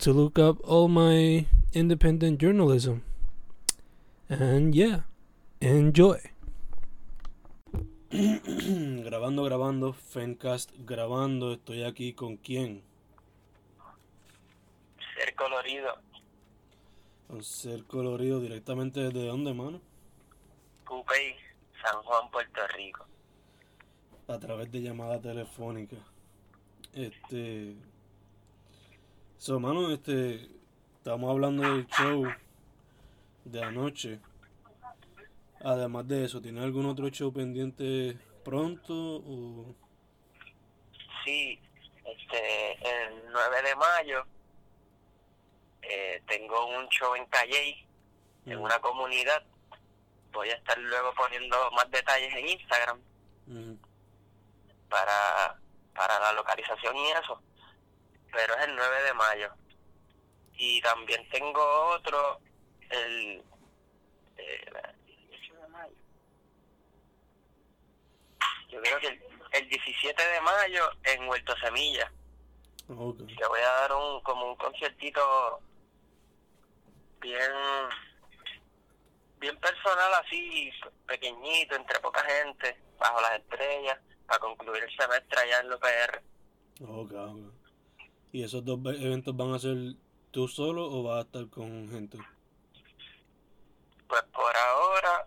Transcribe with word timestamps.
to 0.00 0.14
look 0.14 0.38
up 0.38 0.56
all 0.64 0.88
my 0.88 1.44
independent 1.74 2.40
journalism. 2.40 3.02
And 4.30 4.74
yeah, 4.74 5.00
enjoy. 5.60 6.20
grabando, 8.10 9.44
grabando, 9.44 9.92
Fencast 9.92 10.70
grabando. 10.86 11.52
Estoy 11.52 11.84
aquí 11.84 12.14
con 12.14 12.38
quién? 12.38 12.82
Ser 15.16 15.34
colorido. 15.34 15.98
Con 17.28 17.44
ser 17.44 17.84
colorido 17.84 18.40
directamente 18.40 19.00
desde 19.00 19.26
dónde, 19.26 19.52
mano? 19.52 19.82
Cupey, 20.86 21.36
San 21.84 22.02
Juan, 22.02 22.30
Puerto 22.30 22.60
Rico. 22.74 23.04
A 24.28 24.38
través 24.38 24.72
de 24.72 24.80
llamada 24.80 25.20
telefónica. 25.20 25.96
Este. 26.94 27.76
So, 29.40 29.58
mano, 29.58 29.90
este. 29.90 30.50
Estamos 30.98 31.30
hablando 31.30 31.62
del 31.62 31.86
show 31.86 32.26
de 33.46 33.64
anoche. 33.64 34.20
Además 35.64 36.06
de 36.08 36.26
eso, 36.26 36.42
¿tiene 36.42 36.60
algún 36.62 36.84
otro 36.84 37.08
show 37.08 37.32
pendiente 37.32 38.18
pronto? 38.44 38.92
O... 38.92 39.74
Sí, 41.24 41.58
este, 42.04 42.72
el 43.06 43.22
9 43.32 43.62
de 43.62 43.76
mayo 43.76 44.24
eh, 45.80 46.22
tengo 46.28 46.66
un 46.78 46.86
show 46.90 47.14
en 47.14 47.24
Calle, 47.26 47.86
en 48.44 48.58
Mm. 48.58 48.62
una 48.62 48.78
comunidad. 48.80 49.42
Voy 50.32 50.50
a 50.50 50.54
estar 50.56 50.76
luego 50.78 51.14
poniendo 51.14 51.56
más 51.70 51.90
detalles 51.90 52.34
en 52.36 52.46
Instagram 52.46 53.00
Ujú. 53.48 53.78
para, 54.90 55.58
para 55.94 56.20
la 56.20 56.32
localización 56.34 56.94
y 56.94 57.06
eso. 57.12 57.40
Pero 58.32 58.54
es 58.56 58.64
el 58.66 58.76
9 58.76 59.02
de 59.02 59.14
mayo. 59.14 59.52
Y 60.54 60.80
también 60.82 61.28
tengo 61.30 61.62
otro 61.94 62.40
el, 62.90 63.42
eh, 64.36 64.66
el 65.06 65.26
18 65.30 65.54
de 65.54 65.68
mayo. 65.68 65.94
Yo 68.68 68.80
creo 68.82 69.00
que 69.00 69.08
el, 69.08 69.22
el 69.52 69.68
17 69.68 70.22
de 70.22 70.40
mayo 70.40 70.90
en 71.04 71.28
Huerto 71.28 71.54
Semilla. 71.58 72.12
Ok. 72.88 73.20
Le 73.20 73.46
voy 73.46 73.60
a 73.60 73.80
dar 73.80 73.92
un 73.92 74.20
como 74.22 74.50
un 74.50 74.56
conciertito 74.56 75.60
bien 77.20 77.52
bien 79.40 79.56
personal 79.58 80.12
así, 80.14 80.70
pequeñito, 81.06 81.74
entre 81.74 81.98
poca 82.00 82.22
gente, 82.24 82.78
bajo 82.98 83.20
las 83.22 83.40
estrellas, 83.40 83.98
para 84.26 84.38
concluir 84.38 84.84
el 84.84 84.96
semestre 84.96 85.40
allá 85.40 85.60
en 85.60 85.70
la 85.70 85.76
UPR. 85.76 86.22
Ok, 86.82 87.12
ok. 87.12 87.59
¿Y 88.32 88.44
esos 88.44 88.64
dos 88.64 88.82
ve- 88.82 88.96
eventos 89.04 89.36
van 89.36 89.54
a 89.54 89.58
ser 89.58 89.76
tú 90.30 90.46
solo 90.48 90.84
o 90.86 91.02
vas 91.02 91.18
a 91.18 91.26
estar 91.26 91.48
con 91.48 91.90
gente? 91.90 92.18
Pues 94.08 94.22
por 94.32 94.56
ahora, 94.56 95.26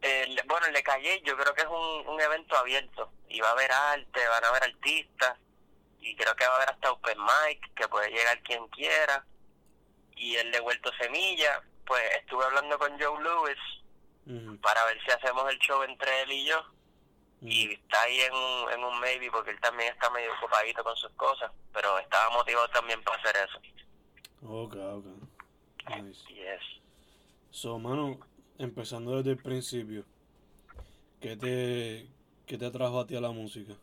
el, 0.00 0.40
bueno, 0.46 0.66
el 0.66 0.74
de 0.74 0.82
Calle 0.82 1.20
yo 1.24 1.36
creo 1.36 1.54
que 1.54 1.62
es 1.62 1.68
un, 1.68 2.08
un 2.14 2.20
evento 2.20 2.56
abierto 2.56 3.10
y 3.28 3.40
va 3.40 3.48
a 3.48 3.52
haber 3.52 3.70
arte, 3.72 4.20
van 4.28 4.44
a 4.44 4.48
haber 4.48 4.64
artistas 4.64 5.38
y 6.00 6.14
creo 6.16 6.34
que 6.36 6.46
va 6.46 6.52
a 6.52 6.56
haber 6.56 6.70
hasta 6.70 6.92
open 6.92 7.18
mic, 7.18 7.74
que 7.74 7.88
puede 7.88 8.10
llegar 8.10 8.40
quien 8.42 8.66
quiera. 8.68 9.24
Y 10.16 10.36
el 10.36 10.50
de 10.50 10.60
Huerto 10.60 10.90
Semilla, 11.00 11.62
pues 11.86 12.02
estuve 12.20 12.44
hablando 12.44 12.78
con 12.78 12.90
Joe 12.98 13.22
Lewis 13.22 13.58
para 14.60 14.84
ver 14.86 15.00
si 15.04 15.10
hacemos 15.10 15.48
el 15.50 15.58
show 15.58 15.82
entre 15.84 16.22
él 16.22 16.32
y 16.32 16.44
yo. 16.46 16.62
Y 17.40 17.72
está 17.72 18.02
ahí 18.02 18.20
en 18.20 18.34
un, 18.34 18.72
en 18.72 18.84
un 18.84 19.00
maybe 19.00 19.30
porque 19.30 19.50
él 19.50 19.60
también 19.60 19.92
está 19.92 20.10
medio 20.10 20.32
ocupadito 20.34 20.82
con 20.82 20.96
sus 20.96 21.10
cosas, 21.12 21.50
pero 21.72 21.98
estaba 21.98 22.30
motivado 22.30 22.68
también 22.68 23.02
para 23.04 23.16
hacer 23.18 23.36
eso. 23.36 23.58
Ok, 24.42 24.74
ok. 24.74 25.06
Nice. 26.02 26.32
Y 26.32 26.40
es, 26.40 26.60
So, 27.50 27.78
mano, 27.78 28.18
empezando 28.58 29.16
desde 29.16 29.30
el 29.30 29.42
principio, 29.42 30.04
¿qué 31.20 31.36
te, 31.36 32.08
qué 32.46 32.58
te 32.58 32.66
atrajo 32.66 33.00
a 33.00 33.06
ti 33.06 33.16
a 33.16 33.20
la 33.20 33.30
música? 33.30 33.74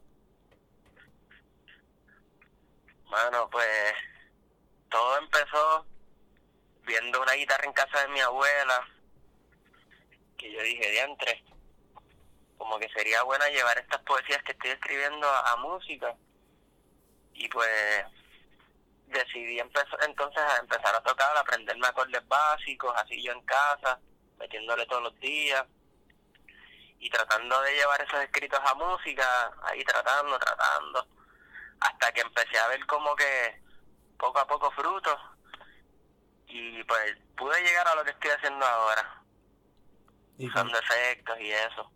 mano, 3.16 3.50
pues 3.50 3.94
todo 4.90 5.18
empezó 5.20 5.86
viendo 6.86 7.22
una 7.22 7.34
guitarra 7.34 7.66
en 7.66 7.74
casa 7.74 8.02
de 8.02 8.10
mi 8.10 8.20
abuela, 8.20 8.88
que 10.38 10.52
yo 10.52 10.62
dije, 10.62 10.92
diantre, 10.92 11.44
como 12.58 12.80
que 12.80 12.90
sería 12.90 13.24
buena 13.24 13.48
llevar 13.50 13.78
estas 13.78 14.02
poesías 14.02 14.42
que 14.44 14.54
estoy 14.54 14.72
escribiendo 14.72 15.28
a, 15.28 15.52
a 15.52 15.56
música. 15.58 16.16
Y 17.34 17.50
pues 17.50 18.06
decidí 19.08 19.60
empezar, 19.60 20.00
entonces 20.04 20.42
a 20.42 20.58
empezar 20.58 20.96
a 20.96 21.02
tocar, 21.02 21.36
a 21.36 21.42
aprenderme 21.42 21.88
acordes 21.88 22.28
básicos, 22.28 22.94
así 22.98 23.22
yo 23.22 23.32
en 23.32 23.42
casa, 23.42 24.00
metiéndole 24.38 24.86
todos 24.86 25.04
los 25.04 25.20
días 25.20 25.66
y 27.00 27.10
tratando 27.10 27.62
de 27.62 27.74
llevar 27.76 28.02
esos 28.02 28.20
escritos 28.22 28.60
a 28.64 28.74
música, 28.74 29.52
ahí 29.64 29.84
tratando, 29.84 30.40
tratando, 30.40 31.08
hasta 31.80 32.12
que 32.12 32.22
empecé 32.22 32.58
a 32.58 32.68
ver 32.68 32.86
como 32.86 33.16
que 33.16 33.62
poco 34.18 34.40
a 34.40 34.48
poco 34.48 34.72
frutos 34.72 35.18
y 36.48 36.84
pues 36.86 37.18
pude 37.38 37.62
llegar 37.62 37.88
a 37.88 37.96
lo 37.96 38.04
que 38.04 38.12
estoy 38.12 38.32
haciendo 38.32 38.66
ahora, 38.66 39.22
¿Y 40.38 40.48
usando 40.48 40.78
efectos 40.78 41.40
y 41.40 41.52
eso. 41.52 41.92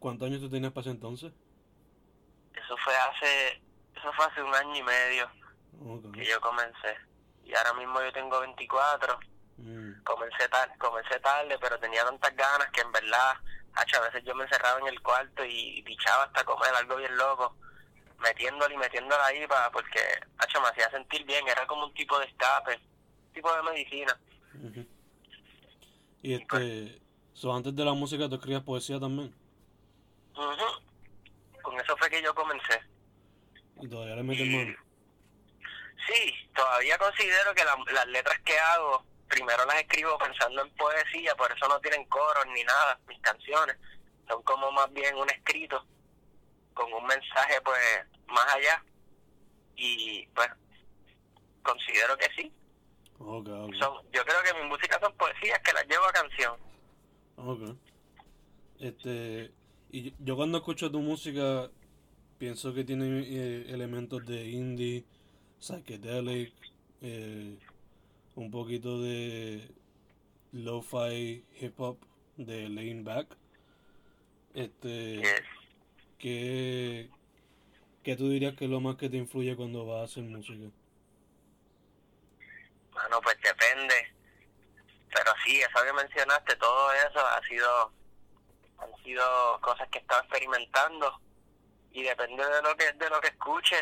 Cuántos 0.00 0.26
años 0.26 0.40
tú 0.40 0.50
tenías 0.50 0.72
para 0.72 0.82
ese 0.82 0.90
entonces? 0.90 1.32
Eso 2.54 2.76
fue 2.84 2.94
hace, 2.96 3.62
eso 3.94 4.12
fue 4.16 4.24
hace 4.24 4.42
un 4.42 4.54
año 4.54 4.76
y 4.76 4.82
medio 4.82 5.30
que 6.12 6.24
yo 6.24 6.40
comencé 6.40 6.96
y 7.44 7.54
ahora 7.54 7.72
mismo 7.74 8.02
yo 8.02 8.12
tengo 8.12 8.40
24 8.40 9.18
Mm, 9.62 10.02
comencé 10.04 10.48
tarde, 10.48 10.72
comencé 10.78 11.20
tarde, 11.20 11.58
pero 11.60 11.78
tenía 11.78 12.02
tantas 12.04 12.34
ganas 12.34 12.70
que 12.72 12.80
en 12.80 12.92
verdad, 12.92 13.34
hacho, 13.74 13.98
a 13.98 14.08
veces 14.08 14.24
yo 14.24 14.34
me 14.34 14.44
encerraba 14.44 14.80
en 14.80 14.86
el 14.86 15.02
cuarto 15.02 15.44
y 15.44 15.82
pichaba 15.82 16.24
hasta 16.24 16.44
comer 16.44 16.70
algo 16.74 16.96
bien 16.96 17.14
loco, 17.16 17.54
metiéndole 18.20 18.74
y 18.74 18.78
metiéndole 18.78 19.22
ahí 19.22 19.46
para, 19.46 19.70
porque, 19.70 20.00
hacho, 20.38 20.60
me 20.62 20.68
hacía 20.68 20.90
sentir 20.90 21.26
bien, 21.26 21.46
era 21.46 21.66
como 21.66 21.86
un 21.86 21.94
tipo 21.94 22.18
de 22.18 22.26
escape, 22.26 22.80
un 23.26 23.32
tipo 23.34 23.54
de 23.54 23.62
medicina. 23.62 24.18
Y 26.22 26.34
este, 26.34 27.02
so, 27.34 27.54
antes 27.54 27.74
de 27.76 27.84
la 27.84 27.92
música 27.92 28.28
tú 28.28 28.36
escribías 28.36 28.62
poesía 28.62 28.98
también. 28.98 29.34
Con 30.34 31.78
eso 31.80 31.96
fue 31.96 32.08
que 32.10 32.22
yo 32.22 32.34
comencé. 32.34 32.80
Y 33.80 33.88
todavía 33.88 34.16
le 34.16 34.22
metes 34.22 34.46
mano. 34.48 34.74
Sí, 36.06 36.34
todavía 36.54 36.96
considero 36.98 37.54
que 37.54 37.64
la- 37.64 37.76
las 37.92 38.06
letras 38.06 38.38
que 38.40 38.58
hago, 38.58 39.04
primero 39.28 39.64
las 39.66 39.76
escribo 39.76 40.16
pensando 40.18 40.62
en 40.62 40.74
poesía, 40.74 41.34
por 41.36 41.52
eso 41.52 41.68
no 41.68 41.78
tienen 41.80 42.04
coros 42.06 42.46
ni 42.54 42.62
nada, 42.64 42.98
mis 43.06 43.20
canciones. 43.20 43.76
Son 44.28 44.42
como 44.42 44.70
más 44.72 44.90
bien 44.92 45.14
un 45.16 45.28
escrito 45.30 45.84
con 46.74 46.92
un 46.92 47.04
mensaje 47.06 47.60
pues 47.62 47.78
más 48.26 48.54
allá. 48.54 48.82
Y 49.76 50.26
pues 50.28 50.48
considero 51.62 52.16
que 52.16 52.28
sí. 52.36 52.52
Ok, 53.18 53.48
ok. 53.48 53.74
Son, 53.78 54.10
yo 54.12 54.24
creo 54.24 54.42
que 54.42 54.54
mi 54.62 54.68
música 54.68 54.98
son 55.00 55.14
poesías 55.16 55.58
que 55.60 55.72
las 55.72 55.86
llevo 55.86 56.04
a 56.06 56.12
canción. 56.12 56.56
Ok. 57.36 57.76
Este, 58.78 59.52
y 59.92 60.14
yo- 60.20 60.36
cuando 60.36 60.58
escucho 60.58 60.90
tu 60.90 61.00
música 61.00 61.70
pienso 62.38 62.72
que 62.74 62.84
tiene 62.84 63.20
eh, 63.26 63.66
elementos 63.68 64.24
de 64.26 64.48
indie, 64.48 65.04
psychedelic, 65.60 66.52
eh, 67.02 67.56
un 68.36 68.50
poquito 68.50 69.00
de 69.02 69.68
lo-fi 70.52 71.44
hip 71.60 71.80
hop 71.80 71.98
de 72.36 72.68
Laying 72.68 73.04
Back. 73.04 73.36
Este, 74.54 75.16
Yes. 75.16 75.42
¿qué, 76.18 77.08
qué 78.02 78.16
tú 78.16 78.28
dirías 78.28 78.54
que 78.56 78.64
es 78.64 78.70
lo 78.70 78.80
más 78.80 78.96
que 78.96 79.08
te 79.08 79.16
influye 79.16 79.56
cuando 79.56 79.86
vas 79.86 80.00
a 80.00 80.04
hacer 80.04 80.24
música? 80.24 80.70
Bueno, 82.92 83.20
pues 83.22 83.36
depende. 83.42 83.94
Pero 85.12 85.32
sí, 85.44 85.60
eso 85.60 85.84
que 85.84 85.92
mencionaste, 85.92 86.56
todo 86.56 86.92
eso 86.92 87.20
ha 87.20 87.40
sido 87.48 87.92
han 88.80 89.02
sido 89.02 89.60
cosas 89.60 89.88
que 89.88 89.98
he 89.98 90.00
estado 90.00 90.20
experimentando 90.22 91.20
y 91.92 92.02
depende 92.02 92.44
de 92.44 92.62
lo 92.62 92.76
que 92.76 92.92
de 92.92 93.10
lo 93.10 93.20
que 93.20 93.28
escuche. 93.28 93.76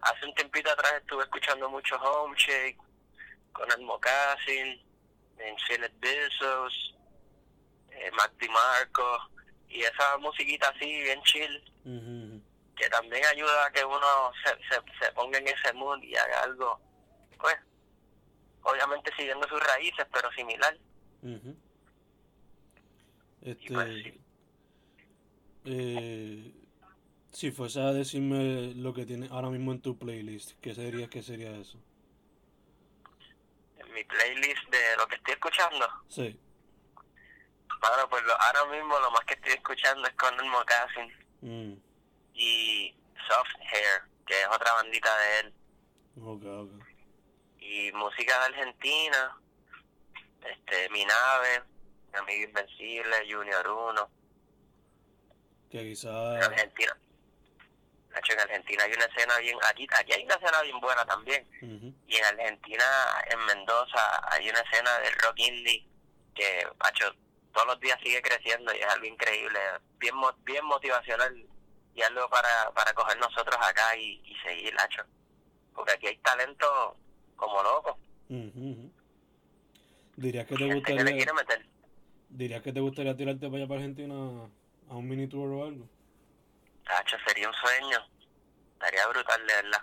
Hace 0.00 0.26
un 0.26 0.34
tiempito 0.34 0.70
atrás 0.70 0.94
estuve 1.00 1.24
escuchando 1.24 1.68
mucho 1.70 1.96
Home 1.96 2.36
Shake 2.36 2.78
con 3.52 3.70
el 3.72 3.80
Mocassin, 3.82 4.82
en 5.38 5.56
Philip 5.66 5.92
Bezos, 5.98 6.96
eh, 7.90 8.10
Mac 8.12 8.32
DiMarco, 8.38 9.30
y 9.68 9.80
esa 9.82 10.18
musiquita 10.18 10.68
así, 10.68 10.86
bien 11.02 11.22
chill, 11.22 11.72
Ujú, 11.84 12.42
que 12.76 12.88
también 12.90 13.24
ayuda 13.26 13.66
a 13.66 13.72
que 13.72 13.84
uno 13.84 14.32
se, 14.44 14.50
se, 14.68 14.80
se 15.00 15.12
ponga 15.12 15.38
en 15.38 15.48
ese 15.48 15.72
mood 15.72 16.02
y 16.02 16.14
haga 16.16 16.42
algo, 16.42 16.80
pues, 17.38 17.56
obviamente 18.62 19.10
siguiendo 19.16 19.48
sus 19.48 19.60
raíces, 19.60 20.06
pero 20.12 20.30
similar. 20.32 20.76
ujú. 21.22 21.56
Este, 23.42 23.72
pues, 23.72 24.02
sí. 24.02 24.20
Eh, 25.64 26.52
si 27.32 27.50
fuese 27.50 27.80
a 27.80 27.92
decirme 27.92 28.74
lo 28.74 28.92
que 28.94 29.06
tienes 29.06 29.30
ahora 29.30 29.50
mismo 29.50 29.72
en 29.72 29.80
tu 29.80 29.98
playlist, 29.98 30.52
¿qué 30.60 30.74
sería, 30.74 31.08
qué 31.08 31.22
sería 31.22 31.50
eso? 31.56 31.78
En 33.78 33.92
mi 33.92 34.04
playlist 34.04 34.68
de 34.70 34.96
lo 34.98 35.06
que 35.08 35.16
estoy 35.16 35.34
escuchando, 35.34 35.86
Sí. 36.08 36.38
bueno, 37.80 38.08
pues 38.08 38.22
lo- 38.24 38.40
ahora 38.40 38.64
mismo 38.76 38.98
lo 38.98 39.10
más 39.10 39.24
que 39.24 39.34
estoy 39.34 39.52
escuchando 39.52 40.06
es 40.08 40.14
Conor 40.14 40.44
Mocassin 40.46 41.12
Mm, 41.42 41.74
y 42.34 42.94
Soft 43.28 43.54
Hair, 43.72 44.02
que 44.26 44.40
es 44.40 44.48
otra 44.48 44.72
bandita 44.74 45.10
de 45.18 45.40
él. 45.40 45.54
ok, 46.22 46.44
ok. 46.44 46.70
y 47.66 47.90
música 47.92 48.38
de 48.40 48.44
Argentina, 48.54 49.36
este, 50.44 50.88
Mi 50.90 51.02
Nave, 51.06 51.62
Mi 52.12 52.18
Amigo 52.18 52.48
Invencible, 52.48 53.16
Junior 53.28 53.66
1, 53.68 54.10
Que 55.74 55.82
en. 55.82 56.42
Argentina. 56.44 56.96
Hecho, 58.16 58.32
en 58.32 58.40
Argentina 58.40 58.84
hay 58.84 58.92
una 58.92 59.04
escena 59.06 59.38
bien, 59.38 59.58
aquí, 59.68 59.88
aquí 59.98 60.12
hay 60.12 60.22
una 60.24 60.36
escena 60.36 60.62
bien 60.62 60.80
buena 60.80 61.04
también, 61.04 61.44
y 62.06 62.16
en 62.16 62.24
Argentina, 62.24 62.84
en 63.28 63.44
Mendoza, 63.44 64.32
hay 64.32 64.48
una 64.48 64.60
escena 64.60 65.00
de 65.00 65.10
rock 65.10 65.36
indie 65.38 65.84
que, 66.32 66.64
macho, 66.78 67.12
todos 67.52 67.66
los 67.66 67.80
días 67.80 67.98
sigue 68.04 68.22
creciendo 68.22 68.72
y 68.72 68.78
es 68.78 68.86
algo 68.86 69.06
increíble, 69.06 69.58
bien 69.98 70.14
bien 70.44 70.64
motivacional 70.64 71.44
y 71.94 72.02
algo 72.02 72.28
para, 72.30 72.70
para 72.72 72.92
coger 72.94 73.18
nosotros 73.18 73.56
acá 73.60 73.96
y, 73.96 74.22
y 74.24 74.36
seguir. 74.46 74.76
Porque 75.74 75.92
aquí 75.92 76.06
hay 76.06 76.16
talento 76.18 76.96
como 77.34 77.64
loco, 77.64 77.98
ujú, 78.28 78.46
ujú. 78.54 78.92
¿Dirías 80.16 80.46
que 80.46 80.54
te 80.54 80.60
que 80.60 80.68
le 80.68 80.74
gustaría, 80.74 81.32
meter. 81.34 81.66
dirías 82.28 82.62
que 82.62 82.72
te 82.72 82.78
gustaría 82.78 83.16
tirarte 83.16 83.46
para 83.46 83.56
allá 83.56 83.66
para 83.66 83.80
Argentina 83.80 84.14
a 84.88 84.94
un 84.96 85.08
mini 85.08 85.26
tour 85.28 85.50
o 85.50 85.64
algo? 85.64 85.88
Tacho, 86.84 87.16
sería 87.26 87.48
un 87.48 87.54
sueño. 87.54 87.98
Estaría 88.74 89.06
brutal, 89.08 89.46
de 89.46 89.54
verdad. 89.54 89.82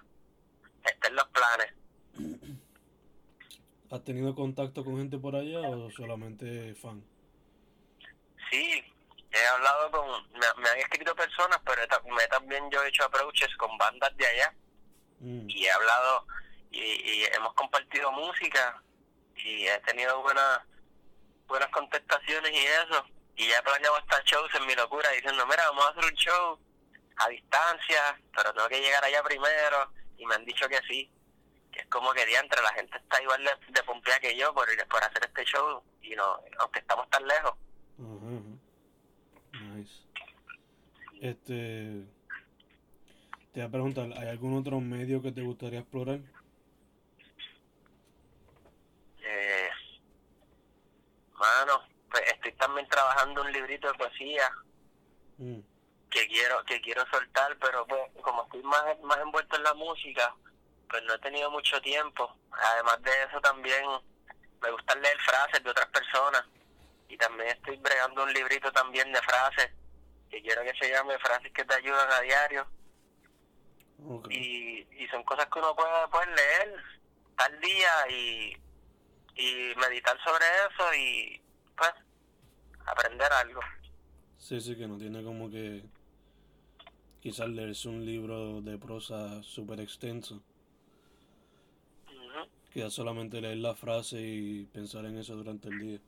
Está 0.85 1.07
en 1.07 1.15
los 1.15 1.27
planes. 1.29 1.73
¿Has 3.91 4.03
tenido 4.03 4.33
contacto 4.35 4.85
con 4.85 4.97
gente 4.97 5.17
por 5.17 5.35
allá 5.35 5.59
o 5.61 5.91
solamente 5.91 6.73
fan? 6.75 7.03
Sí, 8.49 8.83
he 9.31 9.45
hablado 9.47 9.91
con... 9.91 10.07
Me, 10.33 10.61
me 10.61 10.69
han 10.69 10.77
escrito 10.79 11.15
personas, 11.15 11.59
pero 11.65 11.81
me 12.15 12.27
también 12.27 12.69
yo 12.71 12.81
he 12.83 12.87
hecho 12.89 13.03
approaches 13.03 13.53
con 13.57 13.77
bandas 13.77 14.15
de 14.15 14.25
allá. 14.27 14.53
Mm, 15.19 15.49
Y 15.49 15.65
he 15.65 15.71
hablado 15.71 16.25
y, 16.71 16.79
y 16.79 17.25
hemos 17.35 17.53
compartido 17.55 18.11
música. 18.13 18.81
Y 19.35 19.65
he 19.67 19.79
tenido 19.79 20.21
buenas 20.21 20.61
buenas 21.47 21.69
contestaciones 21.69 22.51
y 22.53 22.59
eso. 22.65 23.05
Y 23.41 23.47
ya 23.49 23.57
he 23.57 23.63
planeado 23.63 23.95
hasta 23.95 24.21
shows 24.23 24.53
en 24.53 24.67
mi 24.67 24.75
locura 24.75 25.09
diciendo, 25.09 25.43
mira, 25.47 25.65
vamos 25.69 25.85
a 25.85 25.89
hacer 25.89 26.05
un 26.05 26.15
show 26.15 26.59
a 27.17 27.27
distancia, 27.27 28.21
pero 28.35 28.53
tengo 28.53 28.67
que 28.67 28.79
llegar 28.79 29.03
allá 29.03 29.23
primero. 29.23 29.91
Y 30.17 30.27
me 30.27 30.35
han 30.35 30.45
dicho 30.45 30.69
que 30.69 30.79
sí. 30.87 31.09
que 31.71 31.79
es 31.79 31.87
como 31.87 32.11
que 32.13 32.25
diantre, 32.25 32.61
la 32.61 32.73
gente 32.73 32.97
está 32.97 33.21
igual 33.21 33.43
de, 33.43 33.51
de 33.73 33.83
pompeada 33.83 34.19
que 34.19 34.35
yo 34.35 34.53
por, 34.53 34.67
por 34.87 35.03
hacer 35.03 35.23
este 35.25 35.43
show, 35.45 35.81
y 36.01 36.15
no, 36.15 36.39
aunque 36.59 36.79
estamos 36.79 37.09
tan 37.09 37.25
lejos. 37.25 37.53
Ajá. 37.97 39.63
Nice. 39.63 40.03
Este. 41.21 42.05
Te 43.53 43.59
voy 43.59 43.67
a 43.67 43.69
preguntar, 43.69 44.09
¿hay 44.17 44.29
algún 44.29 44.57
otro 44.57 44.79
medio 44.79 45.21
que 45.21 45.31
te 45.31 45.41
gustaría 45.41 45.79
explorar? 45.79 46.19
Eh, 49.23 49.69
mano, 51.33 51.81
pues 52.11 52.23
estoy 52.31 52.51
también 52.53 52.87
trabajando 52.87 53.41
un 53.41 53.51
librito 53.51 53.87
de 53.91 53.97
poesía 53.97 54.51
Mm, 55.41 55.59
que 56.11 56.27
quiero 56.27 56.63
que 56.65 56.79
quiero 56.81 57.03
soltar, 57.07 57.57
pero 57.59 57.83
pues 57.87 58.01
como 58.21 58.43
estoy 58.43 58.61
más, 58.61 58.99
más 59.01 59.17
envuelto 59.17 59.55
en 59.55 59.63
la 59.63 59.73
música, 59.73 60.35
pues 60.87 61.01
no 61.03 61.15
he 61.15 61.19
tenido 61.19 61.49
mucho 61.49 61.81
tiempo. 61.81 62.35
Además 62.51 63.01
de 63.01 63.23
eso 63.23 63.41
también 63.41 63.83
me 64.61 64.71
gusta 64.71 64.93
leer 64.95 65.17
frases 65.19 65.63
de 65.63 65.69
otras 65.71 65.87
personas 65.87 66.43
y 67.07 67.17
también 67.17 67.49
estoy 67.49 67.77
bregando 67.77 68.23
un 68.23 68.33
librito 68.33 68.71
también 68.71 69.11
de 69.11 69.21
frases 69.23 69.71
que 70.29 70.41
quiero 70.43 70.61
que 70.61 70.77
se 70.79 70.91
llame 70.91 71.17
Frases 71.19 71.51
que 71.51 71.65
te 71.65 71.73
ayudan 71.73 72.11
a 72.11 72.21
diario. 72.21 72.67
y, 74.29 74.87
y 74.91 75.07
son 75.09 75.23
cosas 75.23 75.47
que 75.47 75.59
uno 75.59 75.75
puede, 75.75 76.07
puede 76.09 76.35
leer 76.35 76.83
tal 77.35 77.59
día 77.59 78.09
y, 78.09 78.57
y 79.35 79.73
meditar 79.75 80.17
sobre 80.23 80.45
eso 80.45 80.93
y 80.93 81.41
pues 81.81 81.93
aprender 82.85 83.31
algo. 83.33 83.59
Sí, 84.37 84.59
sí, 84.61 84.75
que 84.75 84.87
no 84.87 84.97
tiene 84.97 85.23
como 85.23 85.49
que. 85.49 85.83
Quizás 87.21 87.49
leerse 87.49 87.87
un 87.87 88.03
libro 88.05 88.61
de 88.61 88.77
prosa 88.79 89.43
súper 89.43 89.79
extenso. 89.79 90.41
Ujú, 92.07 92.49
Quizás 92.73 92.93
solamente 92.93 93.39
leer 93.41 93.57
la 93.57 93.75
frase 93.75 94.19
y 94.19 94.65
pensar 94.65 95.05
en 95.05 95.17
eso 95.19 95.35
durante 95.35 95.69
el 95.69 95.79
día. 95.79 95.99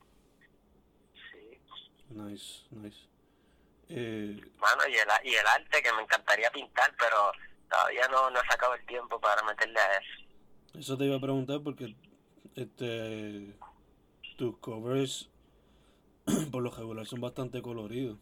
Sí. 1.31 1.59
Nice, 2.09 2.65
nice. 2.71 2.97
Eh, 3.89 4.41
Bueno, 4.57 4.87
y 4.89 4.93
el, 4.95 5.07
y 5.31 5.35
el 5.35 5.45
arte 5.45 5.83
que 5.83 5.93
me 5.93 6.01
encantaría 6.01 6.49
pintar, 6.51 6.95
pero 6.97 7.31
todavía 7.69 8.07
no, 8.07 8.31
no 8.31 8.41
he 8.41 8.47
sacado 8.47 8.73
el 8.73 8.85
tiempo 8.87 9.19
para 9.19 9.43
meterle 9.43 9.79
a 9.79 9.97
eso. 9.97 10.79
Eso 10.79 10.97
te 10.97 11.05
iba 11.05 11.17
a 11.17 11.21
preguntar 11.21 11.61
porque 11.63 11.95
este 12.55 13.55
tus 14.35 14.57
covers 14.57 15.29
por 16.51 16.63
lo 16.63 16.71
regular 16.71 17.05
son 17.05 17.21
bastante 17.21 17.61
coloridos. 17.61 18.17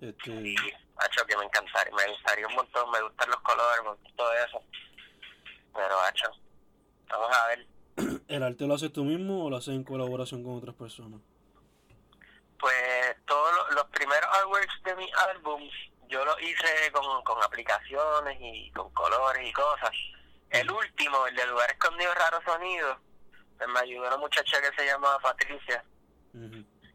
Este, 0.00 0.30
Y, 0.30 0.54
hacho, 0.98 1.24
que 1.26 1.36
me 1.36 1.44
encantaría, 1.44 1.92
me 1.94 2.06
gustaría 2.12 2.46
un 2.46 2.54
montón, 2.54 2.90
me 2.90 3.00
gustan 3.02 3.30
los 3.30 3.40
colores, 3.40 3.82
me 3.82 3.90
gusta 3.90 4.10
todo 4.16 4.32
eso. 4.34 4.62
Pero, 5.74 6.00
hacho, 6.00 6.28
vamos 7.08 7.36
a 7.36 7.46
ver. 7.48 7.66
¿el 8.28 8.42
arte 8.42 8.66
lo 8.66 8.74
haces 8.74 8.92
tú 8.92 9.04
mismo 9.04 9.44
o 9.46 9.50
lo 9.50 9.56
haces 9.56 9.74
en 9.74 9.84
colaboración 9.84 10.42
con 10.44 10.56
otras 10.56 10.74
personas? 10.74 11.20
Pues 12.58 13.16
todos 13.26 13.54
lo- 13.54 13.70
los 13.76 13.84
primeros 13.86 14.28
artworks 14.36 14.82
de 14.84 14.96
mis 14.96 15.14
álbums 15.30 15.72
yo 16.08 16.24
los 16.24 16.40
hice 16.42 16.90
con, 16.92 17.22
con 17.24 17.42
aplicaciones 17.42 18.38
y 18.40 18.70
con 18.72 18.90
colores 18.92 19.46
y 19.48 19.52
cosas. 19.52 19.90
El 20.50 20.70
último, 20.70 21.26
el 21.26 21.34
de 21.34 21.46
Lugar 21.46 21.70
Escondido 21.70 22.14
Raro 22.14 22.40
Sonido, 22.46 22.98
pues 23.58 23.68
me 23.68 23.80
ayudó 23.80 24.06
una 24.06 24.16
muchacha 24.16 24.60
que 24.62 24.74
se 24.76 24.86
llama 24.86 25.18
Patricia, 25.20 25.84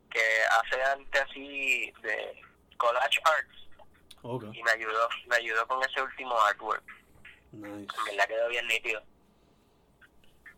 Que 0.10 0.20
hace 0.52 0.82
arte 0.84 1.20
así 1.20 1.92
de 2.04 2.42
collage 2.78 3.20
arts 3.26 3.58
y 4.54 4.62
me 4.64 4.72
ayudó, 4.72 5.08
me 5.28 5.36
ayudó 5.38 5.66
con 5.68 5.82
ese 5.84 6.02
último 6.02 6.40
artwork. 6.42 6.84
nice. 7.52 7.88
Verdad 8.06 8.28
quedó 8.28 8.50
bien 8.50 8.68
nítido. 8.68 9.02